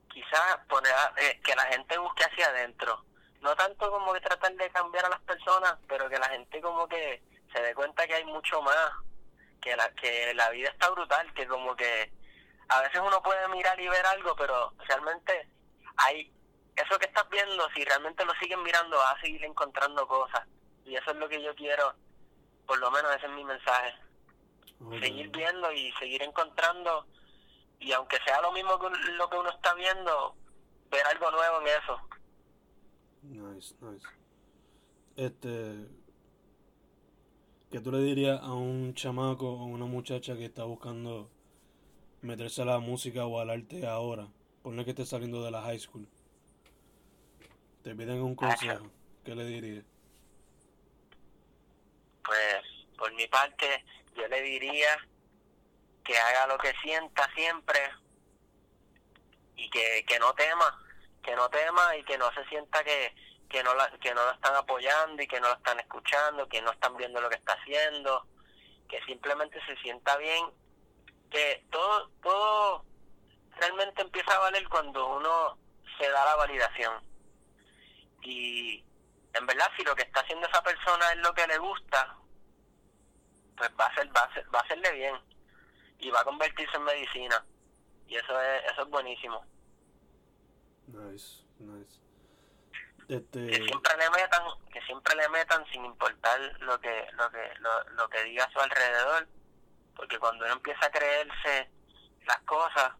quizás 0.09 0.57
poner 0.67 0.91
a- 0.91 1.13
eh, 1.17 1.39
que 1.43 1.55
la 1.55 1.65
gente 1.65 1.97
busque 1.99 2.23
hacia 2.23 2.47
adentro 2.47 3.05
no 3.41 3.55
tanto 3.55 3.91
como 3.91 4.13
que 4.13 4.19
tratar 4.21 4.51
de 4.55 4.69
cambiar 4.71 5.05
a 5.05 5.09
las 5.09 5.21
personas 5.21 5.77
pero 5.87 6.09
que 6.09 6.17
la 6.17 6.29
gente 6.29 6.59
como 6.59 6.87
que 6.87 7.21
se 7.53 7.61
dé 7.61 7.75
cuenta 7.75 8.07
que 8.07 8.15
hay 8.15 8.25
mucho 8.25 8.59
más 8.63 8.91
que 9.61 9.75
la 9.75 9.93
que 9.93 10.33
la 10.33 10.49
vida 10.49 10.69
está 10.69 10.89
brutal 10.89 11.31
que 11.35 11.45
como 11.47 11.75
que 11.75 12.11
a 12.69 12.81
veces 12.81 12.99
uno 13.05 13.21
puede 13.21 13.47
mirar 13.49 13.79
y 13.79 13.87
ver 13.87 14.05
algo 14.07 14.35
pero 14.35 14.73
realmente 14.87 15.47
hay 15.97 16.33
eso 16.75 16.97
que 16.97 17.05
estás 17.05 17.29
viendo 17.29 17.67
si 17.75 17.83
realmente 17.85 18.25
lo 18.25 18.33
siguen 18.41 18.63
mirando 18.63 18.97
vas 18.97 19.15
a 19.17 19.21
seguir 19.21 19.45
encontrando 19.45 20.07
cosas 20.07 20.47
y 20.87 20.95
eso 20.95 21.11
es 21.11 21.17
lo 21.17 21.29
que 21.29 21.41
yo 21.43 21.53
quiero 21.55 21.93
por 22.65 22.79
lo 22.79 22.89
menos 22.91 23.15
ese 23.15 23.27
es 23.27 23.31
mi 23.33 23.43
mensaje 23.43 23.93
seguir 24.99 25.29
viendo 25.29 25.71
y 25.71 25.91
seguir 25.93 26.21
encontrando 26.23 27.05
y 27.79 27.91
aunque 27.91 28.17
sea 28.25 28.41
lo 28.41 28.51
mismo 28.51 28.79
que 28.79 28.89
lo 29.11 29.29
que 29.29 29.37
uno 29.37 29.49
está 29.49 29.73
viendo 29.75 30.35
ver 30.89 31.05
algo 31.07 31.31
nuevo 31.31 31.61
en 31.61 31.67
eso 31.67 32.01
Nice, 33.23 33.75
nice. 33.81 34.07
Este, 35.15 35.85
¿qué 37.69 37.79
tú 37.81 37.91
le 37.91 37.99
dirías 37.99 38.39
a 38.41 38.53
un 38.53 38.93
chamaco 38.93 39.49
o 39.49 39.65
una 39.65 39.85
muchacha 39.85 40.35
que 40.35 40.45
está 40.45 40.63
buscando 40.63 41.29
meterse 42.21 42.61
a 42.61 42.65
la 42.65 42.79
música 42.79 43.25
o 43.25 43.39
al 43.39 43.49
arte 43.49 43.85
ahora? 43.85 44.27
Ponle 44.61 44.85
que 44.85 44.91
esté 44.91 45.05
saliendo 45.05 45.43
de 45.43 45.51
la 45.51 45.61
high 45.61 45.79
school. 45.79 46.07
Te 47.83 47.95
piden 47.95 48.21
un 48.21 48.35
consejo. 48.35 48.89
¿Qué 49.23 49.35
le 49.35 49.45
dirías? 49.45 49.85
Pues 52.27 52.61
por 52.97 53.11
mi 53.13 53.27
parte 53.27 53.83
yo 54.15 54.27
le 54.27 54.41
diría 54.41 54.97
que 56.03 56.17
haga 56.17 56.47
lo 56.47 56.57
que 56.59 56.73
sienta 56.83 57.27
siempre 57.33 57.79
y 59.55 59.69
que, 59.69 60.05
que 60.07 60.19
no 60.19 60.33
tema 60.33 60.83
que 61.23 61.35
no 61.35 61.49
tema 61.49 61.95
y 61.95 62.03
que 62.03 62.17
no 62.17 62.31
se 62.33 62.45
sienta 62.45 62.83
que 62.83 63.15
que 63.49 63.63
no 63.63 63.73
la, 63.73 63.89
que 64.01 64.13
no 64.13 64.25
la 64.25 64.33
están 64.33 64.55
apoyando 64.55 65.23
y 65.23 65.27
que 65.27 65.39
no 65.39 65.47
la 65.47 65.55
están 65.55 65.79
escuchando 65.79 66.47
que 66.47 66.61
no 66.61 66.71
están 66.71 66.95
viendo 66.97 67.21
lo 67.21 67.29
que 67.29 67.37
está 67.37 67.53
haciendo 67.53 68.27
que 68.87 69.01
simplemente 69.05 69.59
se 69.65 69.75
sienta 69.77 70.17
bien 70.17 70.45
que 71.31 71.65
todo 71.71 72.09
todo 72.21 72.85
realmente 73.59 74.01
empieza 74.01 74.35
a 74.35 74.39
valer 74.39 74.67
cuando 74.69 75.17
uno 75.17 75.57
se 75.97 76.09
da 76.09 76.25
la 76.25 76.35
validación. 76.35 76.93
Y 78.21 78.83
en 79.33 79.45
verdad 79.45 79.69
si 79.77 79.83
lo 79.83 79.95
que 79.95 80.03
está 80.03 80.21
haciendo 80.21 80.47
esa 80.47 80.61
persona 80.63 81.11
es 81.11 81.17
lo 81.17 81.33
que 81.33 81.47
le 81.47 81.57
gusta 81.57 82.16
pues 83.57 83.69
va 83.79 83.85
a 83.85 83.95
ser 83.95 84.07
va 84.15 84.21
a 84.21 84.33
ser, 84.33 84.45
va 84.53 84.59
a 84.59 84.61
hacerle 84.63 84.91
bien. 84.93 85.15
Y 85.99 86.09
va 86.11 86.21
a 86.21 86.23
convertirse 86.23 86.77
en 86.77 86.83
medicina. 86.83 87.43
Y 88.07 88.15
eso 88.15 88.39
es 88.41 88.71
eso 88.71 88.83
es 88.83 88.89
buenísimo. 88.89 89.43
Nice, 90.87 91.43
nice. 91.59 91.99
que 93.07 93.15
Este, 93.15 93.63
siempre 93.65 93.97
le 93.97 94.09
metan 94.11 94.43
que 94.71 94.81
siempre 94.83 95.15
le 95.15 95.27
metan 95.29 95.65
sin 95.71 95.83
importar 95.85 96.39
lo 96.59 96.79
que 96.79 97.07
lo 97.13 97.29
que 97.31 97.53
lo, 97.59 97.83
lo 97.91 98.09
que 98.09 98.23
diga 98.23 98.45
a 98.45 98.51
su 98.51 98.59
alrededor. 98.59 99.27
Porque 99.95 100.19
cuando 100.19 100.45
uno 100.45 100.53
empieza 100.53 100.85
a 100.85 100.91
creerse 100.91 101.69
las 102.25 102.39
cosas 102.41 102.93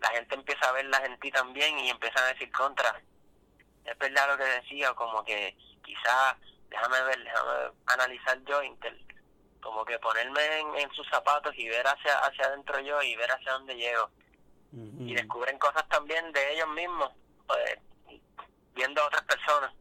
la 0.00 0.08
gente 0.10 0.34
empieza 0.34 0.66
a 0.68 0.72
verlas 0.72 1.02
en 1.04 1.18
ti 1.20 1.30
también 1.30 1.78
y 1.78 1.90
empiezan 1.90 2.24
a 2.24 2.28
decir 2.28 2.50
contra. 2.52 3.00
Es 3.84 3.98
verdad 3.98 4.28
lo 4.30 4.38
que 4.38 4.44
decía 4.44 4.94
como 4.94 5.24
que 5.24 5.56
quizás 5.84 6.36
déjame 6.68 7.02
ver 7.02 7.22
déjame 7.22 7.72
analizar 7.86 8.42
yo 8.44 8.62
inter- 8.62 8.98
como 9.60 9.84
que 9.84 9.98
ponerme 9.98 10.40
en, 10.60 10.74
en 10.76 10.90
sus 10.92 11.08
zapatos 11.08 11.52
y 11.56 11.68
ver 11.68 11.86
hacia 11.86 12.18
hacia 12.20 12.46
adentro 12.46 12.80
yo 12.80 13.02
y 13.02 13.16
ver 13.16 13.30
hacia 13.30 13.52
dónde 13.52 13.74
llego 13.76 14.10
y 14.72 15.14
descubren 15.14 15.58
cosas 15.58 15.86
también 15.88 16.30
de 16.32 16.54
ellos 16.54 16.68
mismos 16.68 17.10
pues, 17.46 17.76
viendo 18.74 19.02
a 19.02 19.06
otras 19.06 19.22
personas 19.24 19.74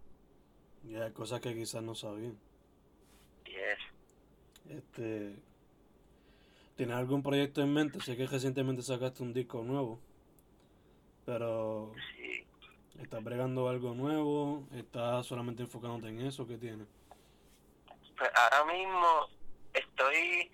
Y 0.84 0.96
hay 0.96 1.12
cosas 1.14 1.40
que 1.42 1.54
quizás 1.54 1.84
no 1.84 1.94
sabían. 1.96 2.40
y 3.46 3.56
es 3.56 3.80
Este, 4.70 5.36
¿tienes 6.76 6.96
algún 6.96 7.22
proyecto 7.24 7.62
en 7.62 7.74
mente? 7.74 8.00
Sé 8.02 8.18
que 8.18 8.26
recientemente 8.28 8.82
sacaste 8.82 9.24
un 9.24 9.34
disco 9.34 9.64
nuevo, 9.64 10.00
pero 11.26 11.94
sí. 12.18 12.46
¿estás 13.00 13.24
bregando 13.24 13.70
algo 13.70 13.94
nuevo? 13.94 14.68
¿Estás 14.74 15.26
solamente 15.28 15.64
enfocándote 15.64 16.10
en 16.10 16.22
eso? 16.22 16.48
¿Qué 16.48 16.58
tienes? 16.58 16.88
Pues 18.18 18.30
ahora 18.36 18.66
mismo 18.74 19.30
estoy 20.00 20.52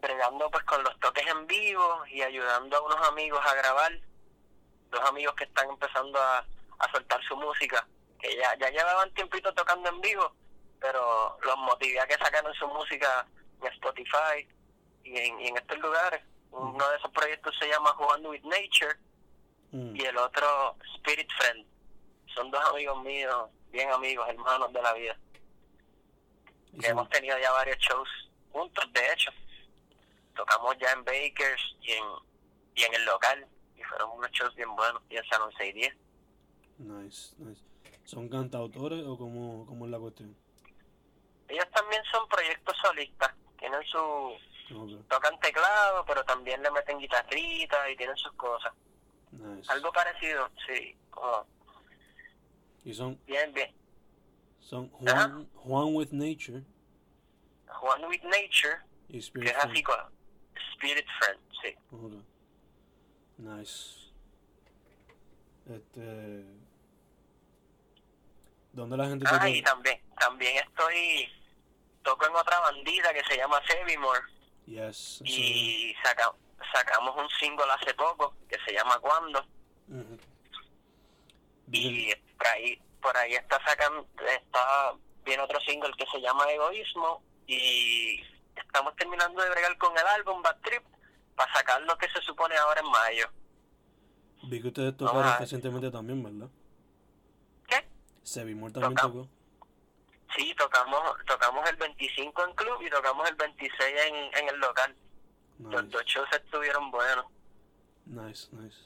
bregando 0.00 0.50
pues 0.50 0.64
con 0.64 0.82
los 0.82 0.98
toques 1.00 1.26
en 1.26 1.46
vivo 1.46 2.04
y 2.10 2.22
ayudando 2.22 2.76
a 2.76 2.80
unos 2.82 3.08
amigos 3.08 3.40
a 3.44 3.54
grabar, 3.54 3.92
dos 4.90 5.00
amigos 5.02 5.34
que 5.34 5.44
están 5.44 5.68
empezando 5.68 6.18
a, 6.18 6.38
a 6.78 6.92
soltar 6.92 7.22
su 7.24 7.36
música, 7.36 7.86
que 8.18 8.36
ya, 8.36 8.56
ya 8.58 8.70
llevaban 8.70 9.12
tiempito 9.14 9.52
tocando 9.54 9.88
en 9.88 10.00
vivo, 10.00 10.34
pero 10.80 11.38
los 11.42 11.56
motivé 11.58 12.00
a 12.00 12.06
que 12.06 12.14
sacaran 12.14 12.54
su 12.54 12.66
música 12.68 13.26
en 13.60 13.72
Spotify 13.72 14.48
y 15.04 15.16
en, 15.16 15.40
y 15.40 15.48
en 15.48 15.56
estos 15.56 15.78
lugares. 15.78 16.22
Uno 16.50 16.88
de 16.88 16.96
esos 16.96 17.10
proyectos 17.10 17.54
se 17.58 17.68
llama 17.68 17.90
Jugando 17.90 18.30
with 18.30 18.44
Nature 18.44 18.96
Mm, 19.74 19.96
y 19.96 20.02
el 20.02 20.16
otro 20.16 20.76
Spirit 20.94 21.28
Friend. 21.36 21.66
Son 22.32 22.48
dos 22.48 22.64
amigos 22.70 23.02
míos, 23.02 23.50
bien 23.72 23.90
amigos, 23.90 24.28
hermanos 24.28 24.72
de 24.72 24.80
la 24.80 24.92
vida. 24.92 25.18
que 26.80 26.86
hemos 26.86 27.08
tenido 27.08 27.36
ya 27.38 27.50
varios 27.52 27.76
shows 27.78 28.08
juntos, 28.54 28.84
de 28.92 29.00
hecho. 29.12 29.30
Tocamos 30.36 30.76
ya 30.80 30.92
en 30.92 31.04
Bakers 31.04 31.76
y 31.82 31.92
en, 31.92 32.04
y 32.76 32.82
en 32.84 32.94
el 32.94 33.04
local, 33.04 33.46
y 33.76 33.82
fueron 33.82 34.10
unos 34.12 34.30
shows 34.30 34.54
bien 34.54 34.74
buenos, 34.74 35.02
y 35.10 35.16
en 35.16 35.24
Salón 35.26 35.50
610. 35.58 35.94
Nice, 36.78 37.34
nice. 37.38 37.62
¿Son 38.04 38.28
cantautores 38.28 39.04
o 39.06 39.16
cómo, 39.18 39.64
cómo 39.66 39.84
es 39.86 39.90
la 39.90 39.98
cuestión? 39.98 40.36
Ellos 41.48 41.66
también 41.74 42.02
son 42.10 42.26
proyectos 42.28 42.76
solistas, 42.82 43.32
tienen 43.58 43.82
su... 43.84 44.32
Tocan 45.08 45.38
teclado, 45.40 46.04
pero 46.06 46.24
también 46.24 46.62
le 46.62 46.70
meten 46.70 46.98
guitarrita 46.98 47.90
y 47.90 47.96
tienen 47.96 48.16
sus 48.16 48.32
cosas. 48.32 48.72
nice. 49.30 49.70
Algo 49.70 49.92
parecido, 49.92 50.48
sí, 50.66 50.96
como 51.10 51.46
Y 52.84 52.94
son, 52.94 53.20
bien, 53.26 53.52
bien. 53.52 53.72
son. 54.60 54.88
Juan, 54.88 55.48
Juan 55.54 55.94
with 55.94 56.08
Nature 56.12 56.62
Juan 57.74 58.04
with 58.06 58.22
Nature, 58.22 58.78
y 59.08 59.12
que 59.12 59.18
Spirit 59.18 59.50
es 59.50 59.56
así 59.56 59.82
Friend. 59.82 59.84
como 59.84 60.10
Spirit 60.72 61.06
Friend, 61.18 61.40
sí. 61.62 61.76
Ok. 61.92 62.24
Nice. 63.38 64.12
Este. 65.66 66.44
¿Dónde 68.72 68.96
la 68.96 69.06
gente 69.06 69.24
te 69.24 69.30
Ah, 69.34 69.48
y 69.48 69.62
también, 69.62 70.00
también 70.18 70.56
estoy... 70.56 71.28
Toco 72.02 72.26
en 72.26 72.34
otra 72.34 72.60
bandita 72.60 73.14
que 73.14 73.24
se 73.24 73.36
llama 73.36 73.60
Sevimore. 73.66 74.20
Yes. 74.66 75.20
y 75.24 75.94
saca, 76.02 76.32
sacamos 76.72 77.16
un 77.16 77.28
single 77.38 77.70
hace 77.70 77.94
poco 77.94 78.34
que 78.48 78.56
se 78.66 78.72
llama 78.72 78.98
Cuando. 78.98 79.44
Bien. 81.66 81.94
y 81.94 82.14
por 82.36 82.46
ahí 82.46 82.82
por 83.00 83.16
ahí 83.16 83.34
está 83.34 83.62
sacan 83.64 84.06
está 84.26 84.94
viene 85.24 85.42
otro 85.42 85.60
single 85.60 85.92
que 85.98 86.06
se 86.06 86.20
llama 86.20 86.50
Egoísmo 86.50 87.22
y 87.46 88.20
estamos 88.56 88.94
terminando 88.96 89.42
de 89.42 89.50
bregar 89.50 89.76
con 89.78 89.92
el 89.96 90.06
álbum 90.06 90.42
Bad 90.42 90.60
Trip 90.62 90.82
para 91.36 91.52
sacar 91.52 91.80
lo 91.82 91.96
que 91.98 92.08
se 92.08 92.20
supone 92.22 92.56
ahora 92.56 92.80
en 92.80 92.90
mayo. 92.90 93.28
Vi 94.48 94.60
que 94.60 94.68
ustedes 94.68 94.96
tocaron 94.96 95.38
recientemente 95.38 95.90
también, 95.90 96.22
¿verdad? 96.22 96.50
¿Qué? 97.66 97.86
Sevimor 98.22 98.72
también 98.72 98.94
tocó. 98.96 99.28
Sí, 100.36 100.54
tocamos 100.58 101.00
tocamos 101.26 101.68
el 101.70 101.76
25 101.76 102.44
en 102.44 102.54
club 102.54 102.82
y 102.82 102.90
tocamos 102.90 103.28
el 103.28 103.36
26 103.36 103.80
en, 104.08 104.14
en 104.36 104.48
el 104.48 104.56
local. 104.60 104.94
Los 105.60 105.88
dos 105.90 106.04
shows 106.04 106.28
estuvieron 106.32 106.90
buenos. 106.90 107.26
nice, 108.06 108.48
nice. 108.52 108.76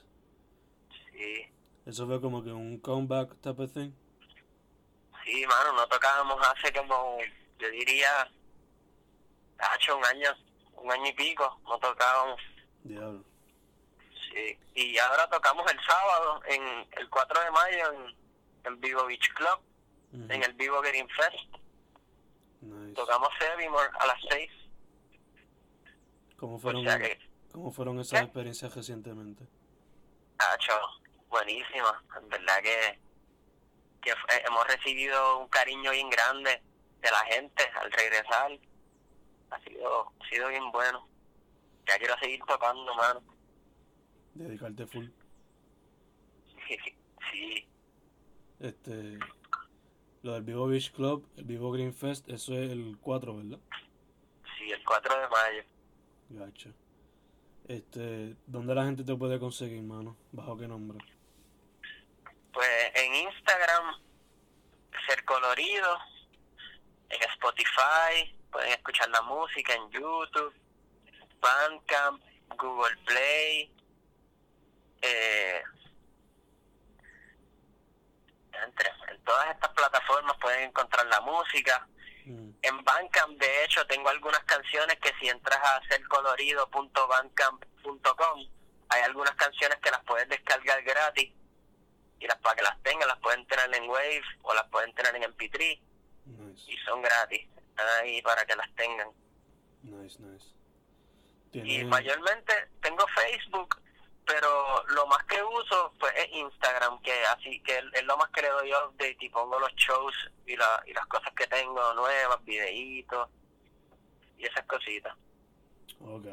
Sí, 1.12 1.50
Eso 1.86 2.06
fue 2.06 2.20
como 2.20 2.44
que 2.44 2.52
un 2.52 2.78
comeback 2.78 3.40
type 3.40 3.62
of 3.62 3.72
thing. 3.72 3.90
sí, 5.24 5.44
mano, 5.46 5.72
no 5.72 5.86
tocábamos 5.88 6.38
hace 6.46 6.72
como, 6.72 7.18
yo 7.58 7.68
diría, 7.70 8.30
hecho 9.76 9.96
un 9.96 10.04
año, 10.04 10.30
un 10.76 10.90
año 10.92 11.06
y 11.06 11.12
pico, 11.12 11.60
no 11.64 11.78
tocábamos. 11.78 12.40
Diablo. 12.84 13.24
Sí, 14.32 14.58
y 14.74 14.98
ahora 14.98 15.28
tocamos 15.28 15.70
el 15.72 15.78
sábado, 15.84 16.40
en 16.46 16.62
el 16.98 17.08
4 17.10 17.40
de 17.44 17.50
mayo, 17.50 17.92
en, 17.92 18.16
en 18.64 18.80
Vivo 18.80 19.06
Beach 19.06 19.32
Club, 19.34 19.60
en 20.30 20.42
el 20.42 20.52
Vivo 20.54 20.80
Green 20.82 21.08
Fest. 21.08 21.56
Nice. 22.60 22.94
Tocamos 22.94 23.28
Sevimore 23.38 23.88
a 24.00 24.06
las 24.06 24.18
6. 24.30 24.50
¿Cómo 26.36 26.56
O 26.56 26.58
fueron, 26.58 26.84
sea 26.84 26.98
que, 26.98 27.18
¿Cómo 27.52 27.72
fueron 27.72 27.98
esas 28.00 28.20
¿Qué? 28.20 28.24
experiencias 28.26 28.74
recientemente? 28.74 29.44
ha 30.38 30.54
hecho 30.54 30.72
buenísima. 31.28 32.02
En 32.16 32.28
verdad 32.28 32.62
que, 32.62 32.98
que 34.02 34.12
hemos 34.46 34.66
recibido 34.68 35.38
un 35.38 35.48
cariño 35.48 35.90
bien 35.90 36.08
grande 36.10 36.62
de 37.00 37.10
la 37.10 37.24
gente 37.26 37.64
al 37.80 37.90
regresar. 37.90 38.52
Ha 39.50 39.60
sido, 39.60 40.12
ha 40.20 40.28
sido 40.28 40.48
bien 40.48 40.70
bueno. 40.72 41.06
Ya 41.86 41.98
quiero 41.98 42.14
seguir 42.18 42.40
tocando, 42.46 42.94
mano. 42.94 43.22
Dedicarte 44.34 44.86
full. 44.86 45.06
Sí, 47.32 47.66
Este, 48.60 49.18
lo 50.22 50.32
del 50.32 50.42
Vivo 50.42 50.66
Beach 50.66 50.90
Club, 50.92 51.28
el 51.36 51.44
Vivo 51.44 51.70
Green 51.70 51.94
Fest, 51.94 52.28
eso 52.28 52.54
es 52.54 52.70
el 52.72 52.98
4, 53.00 53.36
¿verdad? 53.36 53.58
sí, 54.58 54.70
el 54.72 54.84
4 54.84 55.20
de 55.20 55.28
mayo. 55.28 55.62
Gacho. 56.30 56.70
Este, 57.68 58.34
¿dónde 58.46 58.74
la 58.74 58.84
gente 58.84 59.04
te 59.04 59.14
puede 59.14 59.38
conseguir, 59.38 59.82
mano? 59.82 60.16
¿Bajo 60.32 60.56
qué 60.56 60.66
nombre? 60.66 60.98
Pues 62.52 62.68
en 62.94 63.14
Instagram, 63.14 63.94
Ser 65.06 65.24
Colorido, 65.24 65.98
en 67.10 67.22
Spotify, 67.34 68.36
pueden 68.50 68.72
escuchar 68.72 69.08
la 69.10 69.22
música 69.22 69.74
en 69.74 69.88
YouTube, 69.90 70.52
Bandcamp, 71.40 72.20
Google 72.58 72.96
Play, 73.04 73.72
eh, 75.02 75.62
entre, 78.64 78.90
en 79.10 79.22
todas 79.24 79.50
estas 79.50 79.70
plataformas 79.72 80.36
pueden 80.40 80.68
encontrar 80.68 81.06
la 81.06 81.20
música. 81.20 81.86
Mm, 82.24 82.50
En 82.62 82.84
Bandcamp, 82.84 83.38
de 83.38 83.64
hecho, 83.64 83.86
tengo 83.86 84.08
algunas 84.08 84.42
canciones 84.44 84.98
que 84.98 85.12
si 85.20 85.28
entras 85.28 85.58
a 85.62 85.80
sercolorido.bandcamp.com, 85.88 88.48
hay 88.90 89.02
algunas 89.02 89.34
canciones 89.36 89.78
que 89.80 89.90
las 89.90 90.02
puedes 90.04 90.26
descargar 90.28 90.82
gratis 90.82 91.30
y 92.18 92.26
las 92.26 92.38
para 92.38 92.56
que 92.56 92.62
las 92.62 92.82
tengan 92.82 93.06
las 93.06 93.18
pueden 93.20 93.46
tener 93.46 93.72
en 93.74 93.88
Wave 93.88 94.22
o 94.42 94.54
las 94.54 94.66
pueden 94.68 94.92
tener 94.94 95.14
en 95.16 95.22
MP3 95.22 95.80
nice, 96.26 96.72
y 96.72 96.76
son 96.78 97.02
gratis. 97.02 97.46
Están 97.78 98.04
ahí 98.04 98.20
para 98.22 98.44
que 98.44 98.56
las 98.56 98.74
tengan. 98.74 99.08
nice, 99.82 100.18
nice. 100.20 100.46
Y 101.52 101.62
¿Tienes, 101.62 101.86
mayormente 101.86 102.52
tengo 102.82 103.06
Facebook, 103.06 103.80
pero 104.26 104.84
lo 104.88 105.06
más 105.06 105.22
que 105.24 105.40
uso 105.42 105.92
pues 106.00 106.12
es 106.16 106.28
Instagram, 106.32 107.00
que 107.02 107.12
así 107.26 107.60
que 107.60 107.78
es 107.78 108.04
lo 108.04 108.16
más 108.16 108.30
que 108.30 108.42
le 108.42 108.48
doy 108.48 108.72
update 108.72 109.16
y 109.20 109.28
pongo 109.28 109.60
los 109.60 109.72
shows 109.76 110.14
y, 110.46 110.56
la, 110.56 110.82
y 110.86 110.92
las 110.92 111.06
cosas 111.06 111.32
que 111.34 111.46
tengo 111.46 111.94
nuevas, 111.94 112.44
videitos 112.44 113.28
y 114.36 114.44
esas 114.44 114.64
cositas. 114.66 115.14
Ok. 116.00 116.26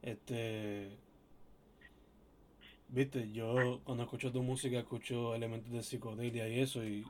Este. 0.00 0.98
Viste, 2.88 3.30
yo 3.32 3.80
cuando 3.84 4.04
escucho 4.04 4.32
tu 4.32 4.42
música 4.42 4.78
escucho 4.78 5.34
elementos 5.34 5.70
de 5.72 5.82
psicodelia 5.82 6.48
y 6.48 6.60
eso, 6.60 6.82
y 6.82 7.06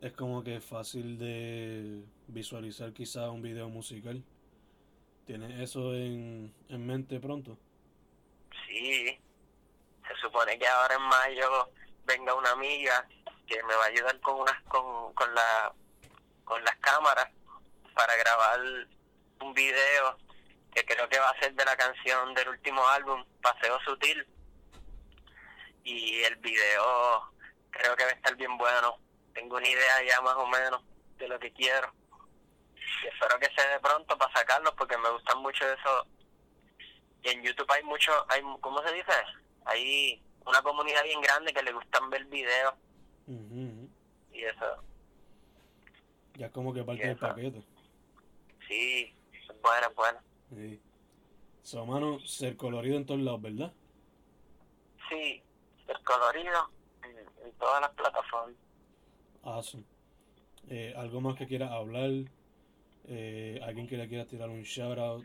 es 0.00 0.12
como 0.12 0.42
que 0.42 0.60
fácil 0.60 1.18
de 1.18 2.02
visualizar 2.28 2.92
quizá 2.92 3.30
un 3.30 3.42
video 3.42 3.68
musical. 3.68 4.22
¿Tienes 5.26 5.60
eso 5.60 5.94
en, 5.94 6.52
en 6.68 6.86
mente 6.86 7.20
pronto? 7.20 7.58
Sí, 8.66 9.18
se 10.06 10.14
supone 10.22 10.58
que 10.58 10.66
ahora 10.66 10.94
en 10.94 11.02
mayo 11.02 11.70
venga 12.06 12.34
una 12.34 12.50
amiga 12.52 13.06
que 13.46 13.62
me 13.64 13.74
va 13.74 13.84
a 13.84 13.88
ayudar 13.88 14.18
con 14.20 14.40
unas 14.40 14.60
con, 14.64 15.12
con 15.14 15.34
la 15.34 15.72
con 16.44 16.64
las 16.64 16.76
cámaras 16.78 17.28
para 17.94 18.16
grabar 18.16 18.60
un 19.42 19.54
video 19.54 20.16
que 20.74 20.84
creo 20.84 21.08
que 21.08 21.18
va 21.18 21.30
a 21.30 21.40
ser 21.40 21.54
de 21.54 21.64
la 21.64 21.76
canción 21.76 22.34
del 22.34 22.48
último 22.48 22.86
álbum 22.88 23.24
Paseo 23.42 23.78
Sutil 23.84 24.26
y 25.84 26.22
el 26.22 26.36
video 26.36 27.32
creo 27.70 27.94
que 27.96 28.04
va 28.04 28.10
a 28.10 28.14
estar 28.14 28.34
bien 28.36 28.56
bueno 28.56 28.98
tengo 29.34 29.56
una 29.56 29.68
idea 29.68 30.02
ya 30.06 30.20
más 30.20 30.34
o 30.36 30.46
menos 30.46 30.82
de 31.18 31.28
lo 31.28 31.38
que 31.38 31.52
quiero 31.52 31.92
y 33.02 33.06
espero 33.06 33.38
que 33.38 33.46
se 33.54 33.68
dé 33.68 33.78
pronto 33.80 34.16
para 34.18 34.32
sacarlo 34.32 34.74
porque 34.76 34.96
me 34.98 35.10
gustan 35.10 35.40
mucho 35.42 35.64
eso 35.70 36.06
y 37.22 37.28
en 37.28 37.42
YouTube 37.42 37.70
hay 37.70 37.82
mucho, 37.84 38.12
hay, 38.28 38.40
¿cómo 38.60 38.82
se 38.82 38.92
dice? 38.94 39.12
Hay 39.66 40.22
una 40.46 40.62
comunidad 40.62 41.04
bien 41.04 41.20
grande 41.20 41.52
que 41.52 41.62
le 41.62 41.72
gustan 41.72 42.08
ver 42.10 42.24
videos 42.26 42.74
y 44.32 44.44
eso, 44.44 44.64
Ya 46.34 46.46
es 46.46 46.52
como 46.52 46.72
que 46.74 46.82
parte 46.82 47.06
del 47.06 47.16
paquete. 47.16 47.62
sí, 48.66 49.14
es 49.32 49.60
bueno, 49.60 49.86
es 49.88 49.94
bueno. 49.94 50.18
Sí. 50.50 50.82
So, 51.62 51.84
mano, 51.86 52.18
ser 52.20 52.56
colorido 52.56 52.96
en 52.96 53.06
todos 53.06 53.20
lados, 53.20 53.42
¿verdad? 53.42 53.72
Sí, 55.08 55.42
el 55.86 56.02
colorido 56.04 56.70
en, 57.04 57.18
en 57.46 57.52
todas 57.58 57.80
las 57.82 57.90
plataformas. 57.90 58.56
Awesome. 59.42 59.84
Eh, 60.68 60.94
¿Algo 60.96 61.20
más 61.20 61.36
que 61.36 61.46
quieras 61.46 61.70
hablar? 61.70 62.10
Eh, 63.08 63.60
¿Alguien 63.62 63.88
que 63.88 63.96
le 63.96 64.08
quiera 64.08 64.26
tirar 64.26 64.48
un 64.48 64.62
shout 64.62 64.98
out? 64.98 65.24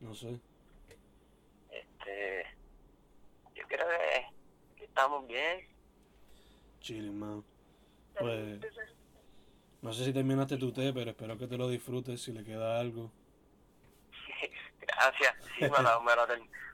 No 0.00 0.14
sé. 0.14 0.40
Este, 1.70 2.44
yo 3.54 3.62
creo 3.68 3.86
que, 3.86 4.76
que 4.76 4.84
estamos 4.84 5.26
bien. 5.26 5.66
Chilling, 6.80 7.18
man. 7.18 7.44
Pues, 8.18 8.60
no 9.80 9.92
sé 9.92 10.04
si 10.04 10.12
terminaste 10.12 10.56
tu 10.58 10.72
té, 10.72 10.92
pero 10.92 11.10
espero 11.12 11.38
que 11.38 11.46
te 11.46 11.56
lo 11.56 11.68
disfrutes 11.68 12.20
si 12.20 12.32
le 12.32 12.44
queda 12.44 12.78
algo. 12.78 13.10
Gracias, 14.80 15.34
sí, 15.56 15.62
me 15.62 15.68
lo, 15.68 16.02
me 16.02 16.14
lo, 16.16 16.26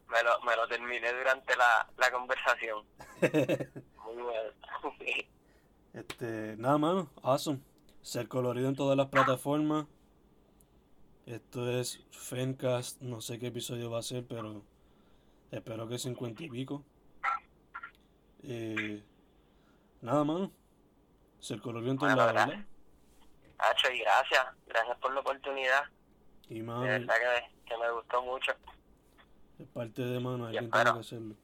me 0.08 0.22
lo, 0.22 0.40
me 0.40 0.56
lo 0.56 0.66
terminé 0.66 1.12
durante 1.12 1.54
la, 1.56 1.88
la 1.98 2.10
conversación. 2.10 2.84
Muy 4.04 4.22
bueno. 4.22 4.50
Este, 5.98 6.56
nada, 6.58 6.78
mano. 6.78 7.10
Awesome. 7.22 7.60
Ser 8.02 8.28
colorido 8.28 8.68
en 8.68 8.76
todas 8.76 8.96
las 8.96 9.08
plataformas. 9.08 9.86
Esto 11.26 11.68
es 11.70 12.04
Fencast. 12.10 13.00
No 13.02 13.20
sé 13.20 13.38
qué 13.38 13.48
episodio 13.48 13.90
va 13.90 13.98
a 13.98 14.02
ser, 14.02 14.24
pero 14.26 14.62
espero 15.50 15.88
que 15.88 15.98
50 15.98 16.44
y 16.44 16.50
pico. 16.50 16.84
Eh, 18.42 19.02
nada, 20.00 20.24
mano. 20.24 20.52
Ser 21.40 21.60
colorido 21.60 21.90
en 21.92 21.98
Bueno, 21.98 22.16
lados, 22.16 22.32
gracias. 22.32 22.58
¿verdad? 22.58 22.68
Hacho, 23.58 23.90
y 23.92 23.98
gracias, 23.98 24.46
gracias 24.68 24.96
por 24.98 25.12
la 25.12 25.20
oportunidad. 25.20 25.82
Y 26.48 26.54
De 26.58 26.62
mano, 26.62 26.82
verdad 26.82 27.14
que, 27.14 27.68
que 27.68 27.76
me 27.76 27.90
gustó 27.90 28.22
mucho. 28.22 28.52
es 29.58 29.66
parte 29.68 30.02
de 30.02 30.20
mano. 30.20 30.46
Alguien 30.46 30.70
tiene 30.70 30.92
que 30.92 30.98
hacerlo. 31.00 31.34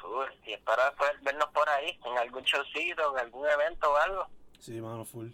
Cool. 0.00 0.28
Y 0.46 0.52
espero 0.52 0.84
después 0.84 1.10
vernos 1.22 1.48
por 1.50 1.68
ahí, 1.68 1.98
en 2.04 2.18
algún 2.18 2.42
showcito, 2.42 3.12
en 3.12 3.18
algún 3.26 3.48
evento 3.48 3.92
o 3.92 3.96
algo. 3.96 4.26
Sí, 4.58 4.80
mano, 4.80 5.04
full. 5.04 5.28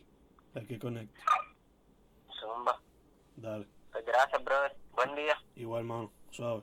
Hay 0.55 0.67
que 0.67 0.79
connect. 0.79 1.15
Zumba. 2.41 2.81
Dale. 3.37 3.67
Pues 3.93 4.05
gracias, 4.05 4.45
brother. 4.45 4.77
Buen 4.93 5.15
día. 5.15 5.37
Igual, 5.57 5.85
mano. 5.85 6.13
Suave. 6.31 6.63